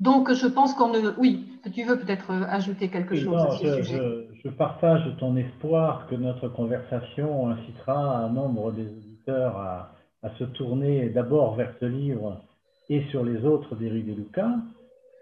Donc, 0.00 0.32
je 0.32 0.46
pense 0.46 0.74
qu'on 0.74 0.88
ne. 0.88 1.10
Oui, 1.18 1.60
tu 1.74 1.84
veux 1.84 1.98
peut-être 1.98 2.30
ajouter 2.48 2.90
quelque 2.90 3.14
chose 3.14 3.42
à 3.42 3.50
ce 3.52 3.66
je, 3.66 3.82
sujet? 3.82 4.28
Je, 4.44 4.48
partage 4.50 5.16
ton 5.18 5.36
espoir 5.36 6.06
que 6.08 6.14
notre 6.14 6.48
conversation 6.48 7.48
incitera 7.48 8.18
un 8.18 8.28
nombre 8.28 8.72
des 8.72 8.86
auditeurs 8.86 9.56
à, 9.56 9.95
à 10.26 10.30
se 10.38 10.44
tourner 10.44 11.08
d'abord 11.10 11.54
vers 11.54 11.72
ce 11.80 11.86
livre 11.86 12.40
et 12.88 13.02
sur 13.10 13.24
les 13.24 13.44
autres 13.44 13.76
d'Éric 13.76 14.06
de 14.06 14.14
Lucas, 14.14 14.56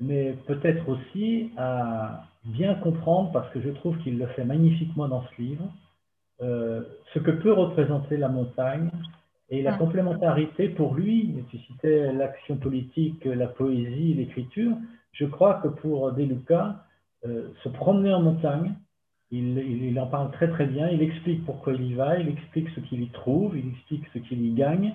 mais 0.01 0.35
peut-être 0.47 0.89
aussi 0.89 1.51
à 1.57 2.25
bien 2.45 2.75
comprendre, 2.75 3.31
parce 3.33 3.51
que 3.53 3.61
je 3.61 3.71
trouve 3.71 3.97
qu'il 3.99 4.19
le 4.19 4.27
fait 4.29 4.45
magnifiquement 4.45 5.09
dans 5.09 5.23
ce 5.23 5.43
livre, 5.43 5.65
euh, 6.43 6.83
ce 7.13 7.19
que 7.19 7.31
peut 7.31 7.53
représenter 7.53 8.17
la 8.17 8.29
montagne 8.29 8.91
et 9.51 9.63
la 9.63 9.75
complémentarité 9.75 10.69
pour 10.71 10.95
lui. 10.95 11.35
Tu 11.51 11.59
citais 11.59 12.13
l'action 12.13 12.57
politique, 12.57 13.25
la 13.25 13.47
poésie, 13.47 14.15
l'écriture. 14.15 14.73
Je 15.13 15.27
crois 15.27 15.55
que 15.63 15.69
pour 15.69 16.13
De 16.13 16.23
Luca, 16.23 16.85
euh, 17.27 17.49
se 17.63 17.69
promener 17.69 18.13
en 18.13 18.23
montagne, 18.23 18.75
il, 19.39 19.59
il, 19.59 20.01
en 20.01 20.07
parle 20.07 20.31
très 20.33 20.49
très 20.49 20.67
bien, 20.67 20.89
il 20.89 21.03
explique 21.03 21.45
pourquoi 21.45 21.73
il 21.75 21.83
y 21.83 21.95
va, 21.95 22.19
il 22.19 22.29
explique 22.29 22.69
ce 22.71 22.81
qu'il 22.81 23.03
y 23.03 23.11
trouve, 23.11 23.57
il 23.59 23.69
explique 23.71 24.05
ce 24.13 24.19
qu'il 24.19 24.45
y 24.45 24.53
gagne. 24.53 24.95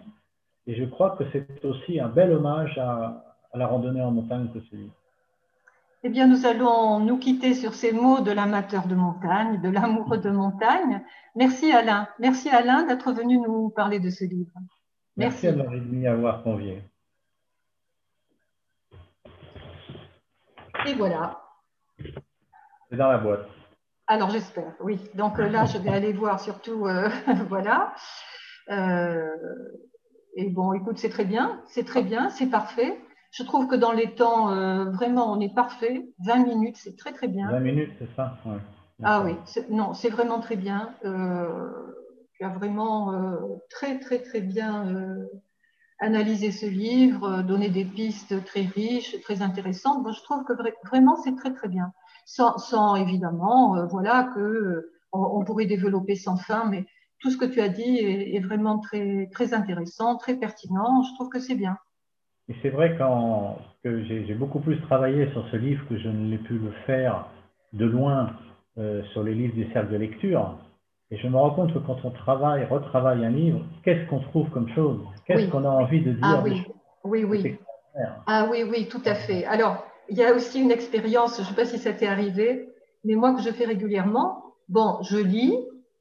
Et 0.68 0.76
je 0.76 0.86
crois 0.86 1.12
que 1.18 1.24
c'est 1.32 1.66
aussi 1.66 2.00
un 2.00 2.10
bel 2.10 2.32
hommage 2.32 2.78
à, 2.78 3.26
la 3.54 3.68
randonnée 3.68 4.02
en 4.02 4.12
montagne 4.12 4.50
que 4.54 4.60
celui. 4.70 4.90
Eh 6.04 6.10
bien, 6.10 6.28
nous 6.28 6.46
allons 6.46 7.00
nous 7.00 7.18
quitter 7.18 7.54
sur 7.54 7.74
ces 7.74 7.92
mots 7.92 8.22
de 8.22 8.32
l'amateur 8.32 8.88
de 8.88 8.96
montagne, 8.96 9.60
de 9.62 9.70
l'amoureux 9.70 10.20
de 10.20 10.30
montagne. 10.30 11.02
Merci 11.36 11.72
Alain. 11.72 12.08
Merci 12.20 12.50
Alain 12.50 12.84
d'être 12.84 13.12
venu 13.12 13.38
nous 13.38 13.70
parler 13.70 14.00
de 14.00 14.10
ce 14.10 14.24
livre. 14.24 14.54
Merci, 15.18 15.48
Merci 15.48 15.48
à 15.48 15.64
Marie 15.64 16.08
avoir 16.08 16.44
convié. 16.44 16.84
Et 20.86 20.94
voilà. 20.94 21.42
C'est 22.90 22.96
dans 22.96 23.10
la 23.10 23.18
boîte. 23.18 23.59
Alors 24.12 24.32
j'espère, 24.32 24.74
oui. 24.80 25.00
Donc 25.14 25.38
là, 25.38 25.66
je 25.66 25.78
vais 25.78 25.92
aller 25.92 26.14
voir 26.14 26.40
surtout, 26.40 26.88
euh, 26.88 27.10
voilà. 27.48 27.94
Euh, 28.72 29.30
et 30.36 30.50
bon, 30.50 30.74
écoute, 30.74 30.98
c'est 30.98 31.10
très 31.10 31.26
bien, 31.26 31.62
c'est 31.68 31.86
très 31.86 32.02
bien, 32.02 32.30
c'est 32.30 32.48
parfait. 32.48 33.00
Je 33.30 33.44
trouve 33.44 33.68
que 33.68 33.76
dans 33.76 33.92
les 33.92 34.16
temps, 34.16 34.52
euh, 34.52 34.86
vraiment, 34.86 35.32
on 35.32 35.40
est 35.40 35.54
parfait. 35.54 36.10
20 36.26 36.44
minutes, 36.48 36.78
c'est 36.78 36.98
très, 36.98 37.12
très 37.14 37.28
bien. 37.28 37.52
20 37.52 37.60
minutes, 37.60 37.92
c'est 38.00 38.10
ça 38.16 38.36
Ah 39.04 39.22
oui, 39.24 39.36
non, 39.70 39.94
c'est 39.94 40.10
vraiment 40.10 40.40
très 40.40 40.56
bien. 40.56 40.96
Euh, 41.06 41.70
tu 42.34 42.44
as 42.44 42.50
vraiment 42.50 43.14
euh, 43.14 43.36
très, 43.70 44.00
très, 44.00 44.24
très 44.24 44.42
bien 44.42 44.88
analysé 46.00 46.52
ce 46.52 46.66
livre, 46.66 47.44
donné 47.44 47.70
des 47.70 47.86
pistes 47.86 48.44
très 48.44 48.62
riches, 48.62 49.22
très 49.22 49.44
intéressantes. 49.44 50.02
Moi, 50.02 50.14
je 50.14 50.22
trouve 50.24 50.46
que 50.46 50.54
vraiment, 50.88 51.16
c'est 51.18 51.36
très, 51.36 51.54
très 51.54 51.68
bien. 51.68 51.92
Sans, 52.30 52.96
évidemment, 52.96 53.88
voilà, 53.88 54.30
que 54.36 54.92
on, 55.12 55.44
pourrait 55.44 55.66
développer 55.66 56.16
sans 56.16 56.38
fin, 56.38 56.70
mais 56.70 56.86
tout 57.20 57.32
ce 57.32 57.38
que 57.38 57.46
tu 57.46 57.60
as 57.60 57.70
dit 57.70 57.98
est, 57.98 58.40
vraiment 58.40 58.80
très, 58.80 59.28
très 59.32 59.54
intéressant, 59.54 60.16
très 60.18 60.36
pertinent. 60.36 61.02
Je 61.04 61.16
trouve 61.16 61.30
que 61.30 61.40
c'est 61.40 61.56
bien. 61.56 61.78
Et 62.48 62.56
c'est 62.62 62.70
vrai 62.70 62.96
quand, 62.98 63.58
que 63.84 64.04
j'ai 64.04 64.34
beaucoup 64.36 64.60
plus 64.60 64.80
travaillé 64.82 65.30
sur 65.32 65.48
ce 65.50 65.56
livre 65.56 65.84
que 65.90 65.98
je 65.98 66.08
ne 66.08 66.30
l'ai 66.30 66.38
pu 66.38 66.54
le 66.54 66.72
faire 66.86 67.28
de 67.74 67.86
loin 67.86 68.32
euh, 68.78 69.04
sur 69.12 69.24
les 69.24 69.34
livres 69.34 69.56
du 69.56 69.72
cercle 69.74 69.92
de 69.92 69.98
lecture. 69.98 70.56
Et 71.12 71.18
je 71.18 71.28
me 71.28 71.36
rends 71.36 71.52
compte 71.52 71.74
que 71.74 71.80
quand 71.80 71.98
on 72.04 72.12
travaille, 72.12 72.66
retravaille 72.66 73.26
un 73.26 73.32
livre, 73.32 73.66
qu'est-ce 73.84 74.08
qu'on 74.08 74.20
trouve 74.20 74.50
comme 74.52 74.70
chose? 74.70 75.00
Qu'est-ce 75.26 75.50
qu'on 75.50 75.66
a 75.66 75.70
envie 75.70 76.02
de 76.02 76.12
dire 76.12 76.22
Ah 76.24 76.42
oui, 76.44 76.64
oui, 77.04 77.24
oui. 77.24 77.58
Ah 78.28 78.48
oui, 78.52 78.64
oui, 78.70 78.88
tout 78.88 79.02
à 79.06 79.16
fait. 79.16 79.46
Alors, 79.46 79.84
il 80.10 80.18
y 80.18 80.24
a 80.24 80.34
aussi 80.34 80.60
une 80.60 80.72
expérience, 80.72 81.38
je 81.38 81.42
ne 81.42 81.48
sais 81.48 81.54
pas 81.54 81.66
si 81.66 81.78
ça 81.78 81.94
t'est 81.94 82.08
arrivé, 82.08 82.70
mais 83.04 83.16
moi 83.16 83.34
que 83.34 83.42
je 83.42 83.50
fais 83.50 83.66
régulièrement, 83.66 84.56
bon, 84.68 85.00
je 85.04 85.18
lis, 85.18 85.56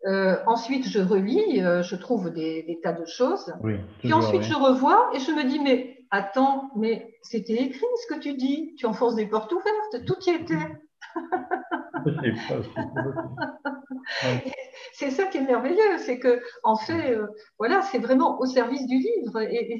euh, 0.06 0.36
ensuite, 0.46 0.88
je 0.88 1.00
relis, 1.00 1.62
euh, 1.62 1.82
je 1.82 1.96
trouve 1.96 2.32
des, 2.32 2.78
tas 2.82 2.92
de 2.92 3.04
choses. 3.04 3.52
Puis 4.00 4.12
ensuite, 4.12 4.42
je 4.42 4.54
revois 4.54 5.10
et 5.14 5.18
je 5.18 5.32
me 5.32 5.48
dis, 5.48 5.58
mais 5.58 5.98
attends, 6.10 6.70
mais 6.76 7.14
c'était 7.22 7.62
écrit 7.62 7.86
ce 8.02 8.14
que 8.14 8.20
tu 8.20 8.34
dis. 8.34 8.74
Tu 8.76 8.86
enfonces 8.86 9.16
des 9.16 9.26
portes 9.26 9.52
ouvertes. 9.52 10.04
Tout 10.06 10.16
y 10.26 10.30
était. 10.30 10.54
c'est 14.92 15.10
ça 15.10 15.26
qui 15.26 15.38
est 15.38 15.46
merveilleux, 15.46 15.98
c'est 15.98 16.18
que 16.18 16.40
en 16.62 16.76
fait, 16.76 17.12
euh, 17.12 17.26
voilà, 17.58 17.82
c'est 17.82 17.98
vraiment 17.98 18.38
au 18.40 18.46
service 18.46 18.86
du 18.86 18.96
livre 18.96 19.40
et, 19.40 19.78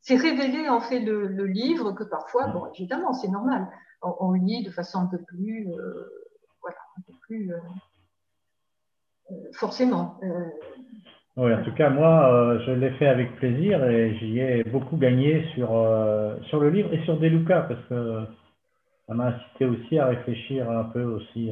c'est 0.00 0.16
révéler 0.16 0.68
en 0.68 0.80
fait 0.80 1.00
le, 1.00 1.46
livre 1.46 1.92
que 1.92 2.04
parfois, 2.04 2.46
bon, 2.48 2.66
évidemment, 2.74 3.12
c'est 3.12 3.28
normal, 3.28 3.68
on, 4.02 4.32
lit 4.32 4.64
de 4.64 4.70
façon 4.70 5.00
un 5.00 5.06
peu 5.06 5.18
plus, 5.18 5.68
voilà, 6.62 6.78
un 6.96 7.02
peu 7.06 7.12
plus 7.20 7.52
forcément. 9.52 10.18
Euh, 10.22 10.44
oui, 11.36 11.54
en 11.54 11.62
tout 11.62 11.72
cas, 11.72 11.90
moi, 11.90 12.32
euh, 12.32 12.58
je 12.66 12.72
l'ai 12.72 12.90
fait 12.92 13.06
avec 13.06 13.36
plaisir 13.36 13.84
et 13.84 14.16
j'y 14.16 14.40
ai 14.40 14.64
beaucoup 14.64 14.96
gagné 14.96 15.44
sur, 15.54 15.76
euh, 15.76 16.36
sur 16.48 16.60
le 16.60 16.70
livre 16.70 16.92
et 16.92 17.02
sur 17.04 17.18
Deluca 17.18 17.62
parce 17.62 17.84
que 17.88 18.24
ça 19.08 19.14
m'a 19.14 19.28
incité 19.28 19.64
aussi 19.64 19.98
à 19.98 20.06
réfléchir 20.06 20.70
un 20.70 20.84
peu 20.84 21.02
aussi 21.02 21.50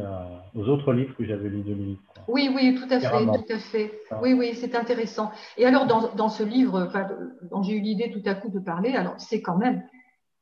aux 0.54 0.68
autres 0.68 0.92
livres 0.92 1.16
que 1.16 1.24
j'avais 1.24 1.48
lus 1.48 1.62
de 1.62 1.72
lui. 1.72 1.98
Oui, 2.28 2.50
oui, 2.54 2.78
tout 2.78 2.92
à 2.92 3.00
fait, 3.00 3.24
tout 3.24 3.52
à 3.52 3.58
fait. 3.58 3.92
Oui, 4.20 4.34
oui, 4.34 4.52
c'est 4.54 4.74
intéressant. 4.74 5.30
Et 5.56 5.64
alors, 5.64 5.86
dans, 5.86 6.14
dans 6.14 6.28
ce 6.28 6.42
livre 6.42 6.92
dont 7.50 7.62
j'ai 7.62 7.76
eu 7.78 7.80
l'idée 7.80 8.10
tout 8.10 8.28
à 8.28 8.34
coup 8.34 8.50
de 8.50 8.60
parler, 8.60 8.94
alors 8.94 9.14
c'est 9.16 9.40
quand 9.40 9.56
même, 9.56 9.82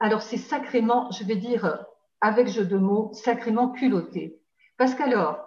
alors 0.00 0.22
c'est 0.22 0.38
sacrément, 0.38 1.09
je 1.12 1.24
vais 1.24 1.37
dire, 1.37 1.85
avec 2.20 2.48
jeu 2.48 2.64
de 2.64 2.77
mots, 2.77 3.11
sacrément 3.12 3.70
culotté. 3.70 4.40
Parce 4.77 4.96
qu'alors, 4.96 5.38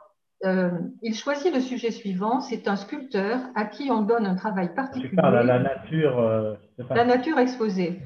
euh, 0.45 0.69
il 1.01 1.15
choisit 1.15 1.53
le 1.53 1.59
sujet 1.59 1.91
suivant, 1.91 2.39
c'est 2.39 2.69
un 2.69 2.77
sculpteur 2.77 3.39
à 3.55 3.65
qui 3.65 3.91
on 3.91 4.03
donne 4.03 4.25
un 4.25 4.35
travail 4.35 4.73
particulier. 4.73 5.09
Tu 5.09 5.15
parles 5.15 5.45
la 5.45 5.59
nature. 5.59 6.17
Euh, 6.17 6.53
la 6.91 7.03
nature 7.03 7.39
exposée. 7.39 7.99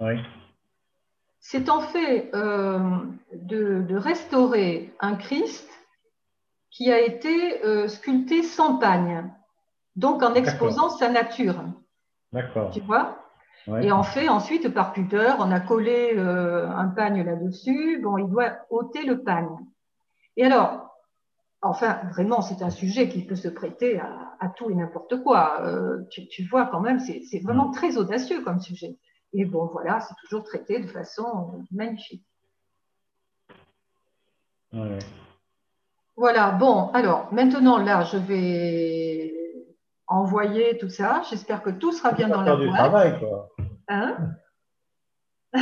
Oui. 0.00 0.14
C'est 1.46 1.68
en 1.68 1.80
fait 1.80 2.30
euh, 2.34 2.80
de, 3.34 3.96
restaurer 3.96 4.94
un 4.98 5.14
Christ 5.14 5.68
qui 6.70 6.90
a 6.90 6.98
été 7.00 7.60
sculpté 7.86 8.42
sans 8.42 8.78
pagne, 8.78 9.30
donc 9.94 10.22
en 10.22 10.34
exposant 10.34 10.88
sa 10.88 11.10
nature. 11.10 11.62
D'accord. 12.32 12.70
Tu 12.70 12.80
vois? 12.80 13.18
Et 13.80 13.92
en 13.92 14.02
fait, 14.02 14.28
ensuite, 14.28 14.72
par 14.72 14.92
pudeur, 14.92 15.36
on 15.38 15.52
a 15.52 15.60
collé 15.60 16.18
un 16.18 16.88
pagne 16.88 17.22
là-dessus. 17.22 18.00
Bon, 18.02 18.16
il 18.18 18.28
doit 18.28 18.56
ôter 18.70 19.04
le 19.04 19.22
pagne. 19.22 19.56
Et 20.36 20.44
alors, 20.44 20.84
Enfin, 21.64 21.98
vraiment, 22.10 22.42
c'est 22.42 22.62
un 22.62 22.68
sujet 22.68 23.08
qui 23.08 23.24
peut 23.24 23.36
se 23.36 23.48
prêter 23.48 23.98
à, 23.98 24.48
tout 24.54 24.68
et 24.68 24.74
n'importe 24.74 25.22
quoi. 25.22 25.62
Euh, 25.62 26.02
tu, 26.10 26.44
vois, 26.50 26.66
quand 26.66 26.80
même, 26.80 26.98
c'est 27.00 27.38
vraiment 27.42 27.70
très 27.70 27.96
audacieux 27.96 28.42
comme 28.42 28.60
sujet. 28.60 28.98
Et 29.34 29.44
bon, 29.44 29.66
voilà, 29.66 30.00
c'est 30.00 30.14
toujours 30.22 30.44
traité 30.44 30.80
de 30.80 30.86
façon 30.86 31.64
magnifique. 31.70 32.24
Voilà, 36.16 36.52
bon, 36.52 36.88
alors 36.92 37.32
maintenant, 37.32 37.78
là, 37.78 38.02
je 38.04 38.16
vais 38.16 39.34
envoyer 40.06 40.78
tout 40.78 40.88
ça. 40.88 41.22
J'espère 41.28 41.62
que 41.62 41.70
tout 41.70 41.92
sera 41.92 42.12
bien 42.12 42.28
dans 42.28 42.42
la 42.42 42.56
boîte. 42.56 42.68
du 42.68 42.72
travail, 42.72 43.18
quoi. 43.18 43.50
Hein 43.88 44.16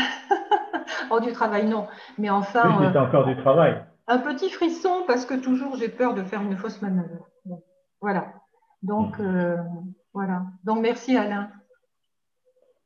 Oh, 1.10 1.20
du 1.20 1.32
travail, 1.32 1.66
non. 1.66 1.88
Mais 2.16 2.30
enfin. 2.30 2.78
Oui, 2.78 2.86
euh, 2.86 3.00
encore 3.00 3.26
du 3.26 3.36
travail 3.36 3.84
un 4.06 4.18
petit 4.18 4.50
frisson 4.50 5.04
parce 5.06 5.24
que 5.24 5.34
toujours 5.34 5.76
j'ai 5.76 5.88
peur 5.88 6.14
de 6.14 6.22
faire 6.22 6.42
une 6.42 6.56
fausse 6.56 6.82
manœuvre. 6.82 7.28
voilà. 8.00 8.32
Donc, 8.82 9.20
euh, 9.20 9.56
voilà. 10.12 10.42
Donc, 10.64 10.80
merci 10.80 11.16
Alain. 11.16 11.50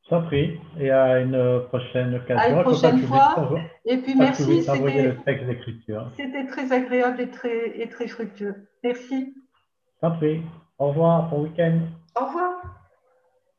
Sans 0.08 0.22
prie. 0.22 0.60
Et 0.78 0.90
à 0.90 1.20
une 1.20 1.62
prochaine 1.68 2.14
occasion. 2.14 2.36
À 2.36 2.48
une 2.48 2.62
prochaine 2.62 2.98
fois. 3.00 3.50
Et 3.84 3.96
puis, 3.98 4.14
merci. 4.14 4.62
C'était 6.16 6.46
très 6.46 6.72
agréable 6.72 7.20
et 7.20 7.28
très, 7.28 7.80
et 7.80 7.88
très 7.88 8.06
fructueux. 8.06 8.68
Merci. 8.84 9.34
Sans 10.00 10.12
prie. 10.12 10.42
Au 10.78 10.88
revoir. 10.88 11.28
Bon 11.30 11.42
week-end. 11.42 11.80
Au 12.14 12.26
revoir. 12.26 12.75